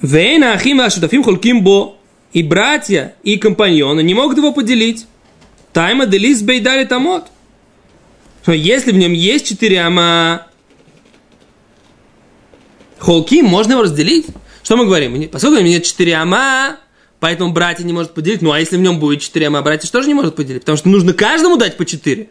Вейна 0.01 0.53
Ахима 0.53 0.89
Шутафим 0.89 1.23
Холким 1.23 1.63
Бо. 1.63 1.95
И 2.31 2.43
братья, 2.43 3.15
и 3.23 3.37
компаньоны 3.37 4.03
не 4.03 4.13
могут 4.13 4.37
его 4.37 4.53
поделить. 4.53 5.07
Тайма 5.73 6.05
делис 6.05 6.41
бейдали 6.41 6.85
тамот. 6.85 7.25
Но 8.45 8.53
если 8.53 8.91
в 8.91 8.97
нем 8.97 9.13
есть 9.13 9.47
четыре 9.47 9.81
ама, 9.81 10.47
холки, 12.99 13.41
можно 13.41 13.73
его 13.73 13.83
разделить. 13.83 14.27
Что 14.63 14.77
мы 14.77 14.85
говорим? 14.85 15.27
Поскольку 15.29 15.57
у 15.57 15.59
него 15.59 15.69
нет 15.69 15.83
четыре 15.83 16.15
ама, 16.15 16.77
поэтому 17.19 17.51
братья 17.51 17.83
не 17.83 17.93
может 17.93 18.13
поделить. 18.13 18.41
Ну, 18.41 18.51
а 18.51 18.59
если 18.59 18.77
в 18.77 18.81
нем 18.81 18.99
будет 18.99 19.21
четыре 19.21 19.47
ама, 19.47 19.61
братья 19.61 19.89
тоже 19.91 20.07
не 20.07 20.13
может 20.13 20.35
поделить. 20.35 20.61
Потому 20.61 20.77
что 20.77 20.89
нужно 20.89 21.13
каждому 21.13 21.57
дать 21.57 21.77
по 21.77 21.85
четыре. 21.85 22.29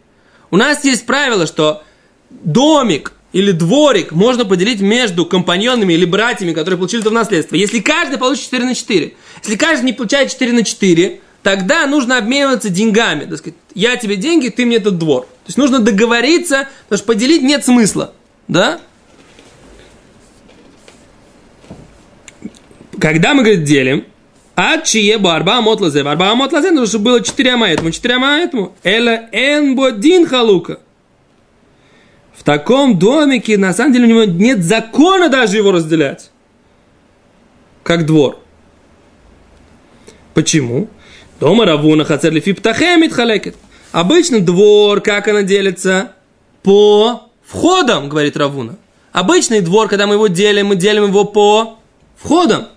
У 0.51 0.57
нас 0.57 0.85
есть 0.85 1.07
правило, 1.07 1.47
что 1.47 1.83
домик 2.31 3.13
или 3.33 3.53
дворик 3.53 4.13
можно 4.13 4.45
поделить 4.45 4.81
между 4.81 5.27
компаньонами 5.27 5.93
или 5.93 6.05
братьями, 6.05 6.53
которые 6.53 6.79
получили 6.79 7.03
это 7.03 7.11
в 7.11 7.15
наследство. 7.15 7.57
Если 7.57 7.81
каждый 7.81 8.19
получит 8.19 8.45
4 8.45 8.65
на 8.65 8.75
4. 8.75 9.15
Если 9.43 9.57
каждый 9.57 9.85
не 9.85 9.93
получает 9.93 10.31
4 10.31 10.53
на 10.53 10.65
4, 10.65 11.21
тогда 11.43 11.87
нужно 11.87 12.19
обмениваться 12.19 12.71
деньгами. 12.71 13.25
Так 13.25 13.39
сказать, 13.39 13.59
я 13.75 13.97
тебе 13.97 14.17
деньги, 14.17 14.49
ты 14.49 14.65
мне 14.65 14.77
этот 14.77 14.99
двор. 14.99 15.23
То 15.23 15.49
есть 15.49 15.59
нужно 15.59 15.81
договориться, 15.81 16.69
потому 16.85 16.99
что 16.99 17.07
поделить 17.07 17.43
нет 17.43 17.65
смысла. 17.65 18.15
Да? 18.49 18.81
Когда 22.99 23.35
мы, 23.35 23.43
говорит, 23.43 23.65
делим, 23.65 24.07
а 24.57 24.79
чье 24.79 25.19
барба 25.19 25.61
мотлазе, 25.61 26.03
барба 26.03 26.35
мотлазе, 26.35 26.71
нужно, 26.71 26.87
чтобы 26.87 27.05
было 27.05 27.23
4 27.23 27.53
ама 27.53 27.69
этому, 27.69 27.93
4 27.93 28.15
ама 28.15 28.39
этому. 28.39 28.75
Эла 28.83 29.29
энбодин 29.31 30.27
халука. 30.27 30.81
В 32.39 32.45
таком 32.45 32.99
домике, 33.01 33.59
на 33.59 33.73
самом 33.73 33.93
деле, 33.93 34.05
у 34.05 34.09
него 34.09 34.25
нет 34.25 34.63
закона 34.63 35.29
даже 35.29 35.57
его 35.57 35.73
разделять. 35.73 36.31
Как 37.83 38.07
двор. 38.07 38.39
Почему? 40.35 40.89
Дома 41.41 41.67
Равуна 41.67 42.05
Хацерли 42.05 42.39
Фиптахемит 42.39 43.13
халекет. 43.13 43.57
Обычно 43.91 44.39
двор, 44.39 45.01
как 45.01 45.27
она 45.27 45.43
делится? 45.43 46.13
По 46.63 47.29
входам, 47.45 48.09
говорит 48.09 48.37
Равуна. 48.37 48.77
Обычный 49.11 49.61
двор, 49.61 49.89
когда 49.89 50.07
мы 50.07 50.15
его 50.15 50.29
делим, 50.29 50.69
мы 50.69 50.77
делим 50.77 51.07
его 51.07 51.25
по 51.25 51.81
входам. 52.17 52.69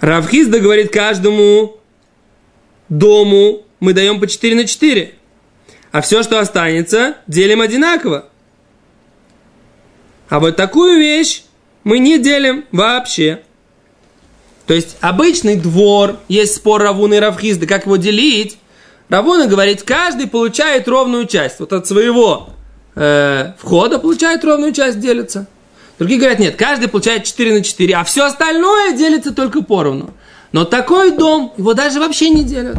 Равхизда 0.00 0.60
говорит 0.60 0.92
каждому 0.92 1.78
дому 2.88 3.62
мы 3.80 3.92
даем 3.92 4.20
по 4.20 4.28
4 4.28 4.54
на 4.54 4.66
4 4.66 5.14
а 5.92 6.00
все, 6.00 6.22
что 6.22 6.38
останется, 6.38 7.16
делим 7.26 7.60
одинаково. 7.60 8.26
А 10.28 10.38
вот 10.38 10.56
такую 10.56 10.98
вещь 10.98 11.42
мы 11.82 11.98
не 11.98 12.18
делим 12.18 12.64
вообще. 12.70 13.42
То 14.66 14.74
есть 14.74 14.96
обычный 15.00 15.56
двор, 15.56 16.18
есть 16.28 16.54
спор 16.54 16.82
Равуна 16.82 17.14
и 17.14 17.18
Равхизда, 17.18 17.66
как 17.66 17.86
его 17.86 17.96
делить. 17.96 18.58
Равуна 19.08 19.48
говорит, 19.48 19.82
каждый 19.82 20.28
получает 20.28 20.86
ровную 20.86 21.26
часть. 21.26 21.58
Вот 21.58 21.72
от 21.72 21.88
своего 21.88 22.50
э, 22.94 23.52
входа 23.58 23.98
получает 23.98 24.44
ровную 24.44 24.72
часть, 24.72 25.00
делится. 25.00 25.48
Другие 25.98 26.20
говорят, 26.20 26.38
нет, 26.38 26.54
каждый 26.56 26.88
получает 26.88 27.24
4 27.24 27.52
на 27.52 27.62
4, 27.62 27.96
а 27.96 28.04
все 28.04 28.24
остальное 28.24 28.92
делится 28.92 29.34
только 29.34 29.62
поровну. 29.62 30.14
Но 30.52 30.64
такой 30.64 31.10
дом, 31.10 31.52
его 31.56 31.74
даже 31.74 31.98
вообще 31.98 32.30
не 32.30 32.44
делят. 32.44 32.76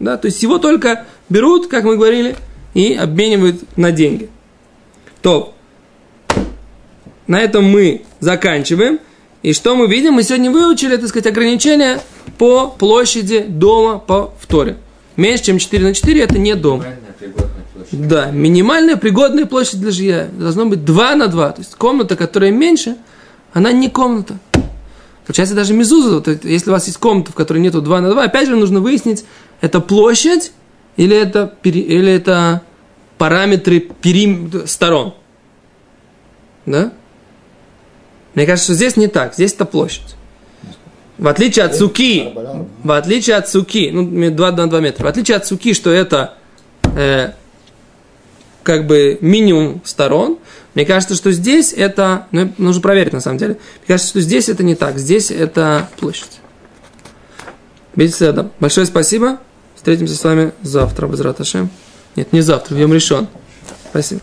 Да, 0.00 0.16
то 0.16 0.26
есть 0.26 0.42
его 0.42 0.58
только 0.58 1.04
берут, 1.28 1.68
как 1.68 1.84
мы 1.84 1.96
говорили, 1.96 2.36
и 2.74 2.94
обменивают 2.94 3.62
на 3.76 3.92
деньги. 3.92 4.28
То, 5.22 5.54
на 7.26 7.40
этом 7.40 7.64
мы 7.64 8.02
заканчиваем. 8.20 8.98
И 9.42 9.52
что 9.52 9.76
мы 9.76 9.86
видим? 9.86 10.14
Мы 10.14 10.22
сегодня 10.22 10.50
выучили, 10.50 10.96
так 10.96 11.08
сказать, 11.08 11.26
ограничения 11.26 12.00
по 12.38 12.68
площади 12.68 13.40
дома 13.40 13.98
по 13.98 14.32
вторе. 14.38 14.76
Меньше, 15.16 15.44
чем 15.44 15.58
4 15.58 15.84
на 15.84 15.94
4 15.94 16.20
это 16.22 16.38
не 16.38 16.54
дом. 16.54 16.82
Да, 17.92 18.30
минимальная 18.30 18.96
пригодная 18.96 19.46
площадь 19.46 19.80
для 19.80 19.90
жилья. 19.90 20.28
Должно 20.32 20.66
быть 20.66 20.84
2 20.84 21.14
на 21.16 21.28
2. 21.28 21.50
То 21.50 21.60
есть 21.60 21.74
комната, 21.74 22.16
которая 22.16 22.50
меньше, 22.50 22.96
она 23.52 23.70
не 23.70 23.88
комната. 23.88 24.38
Получается 25.26 25.54
даже 25.54 25.72
мезуза. 25.72 26.16
Вот, 26.16 26.44
если 26.44 26.70
у 26.70 26.72
вас 26.72 26.86
есть 26.86 26.98
комната, 26.98 27.32
в 27.32 27.34
которой 27.34 27.58
нету 27.58 27.80
2 27.80 28.00
на 28.00 28.10
2, 28.10 28.24
опять 28.24 28.48
же 28.48 28.56
нужно 28.56 28.80
выяснить, 28.80 29.24
это 29.60 29.80
площадь 29.80 30.52
или 30.96 31.16
это, 31.16 31.54
или 31.62 32.12
это 32.12 32.62
параметры 33.18 33.80
перим... 33.80 34.66
сторон? 34.66 35.14
Да? 36.66 36.92
Мне 38.34 38.46
кажется, 38.46 38.72
что 38.72 38.74
здесь 38.74 38.96
не 38.96 39.08
так. 39.08 39.34
Здесь 39.34 39.52
это 39.52 39.64
площадь. 39.64 40.16
В 41.18 41.28
отличие 41.28 41.64
от 41.64 41.76
суки, 41.76 42.32
в 42.82 42.90
отличие 42.90 43.36
от 43.36 43.48
суки, 43.48 43.90
ну, 43.92 44.30
2 44.30 44.52
на 44.52 44.68
2 44.68 44.80
метра, 44.80 45.04
в 45.04 45.06
отличие 45.06 45.36
от 45.36 45.46
суки, 45.46 45.72
что 45.72 45.90
это 45.90 46.34
э, 46.96 47.30
как 48.64 48.88
бы 48.88 49.18
минимум 49.20 49.80
сторон, 49.84 50.38
мне 50.74 50.84
кажется, 50.84 51.14
что 51.14 51.30
здесь 51.30 51.72
это, 51.72 52.26
ну, 52.32 52.52
нужно 52.58 52.82
проверить 52.82 53.12
на 53.12 53.20
самом 53.20 53.38
деле, 53.38 53.52
мне 53.52 53.86
кажется, 53.86 54.10
что 54.10 54.20
здесь 54.20 54.48
это 54.48 54.64
не 54.64 54.74
так, 54.74 54.98
здесь 54.98 55.30
это 55.30 55.88
площадь. 56.00 56.40
Видите, 57.94 58.50
Большое 58.58 58.86
спасибо. 58.86 59.38
Встретимся 59.84 60.14
с 60.14 60.24
вами 60.24 60.54
завтра, 60.62 61.06
Безраташем. 61.06 61.68
Нет, 62.16 62.32
не 62.32 62.40
завтра, 62.40 62.74
в 62.74 62.78
Йом 62.78 62.94
решен. 62.94 63.28
Спасибо. 63.90 64.22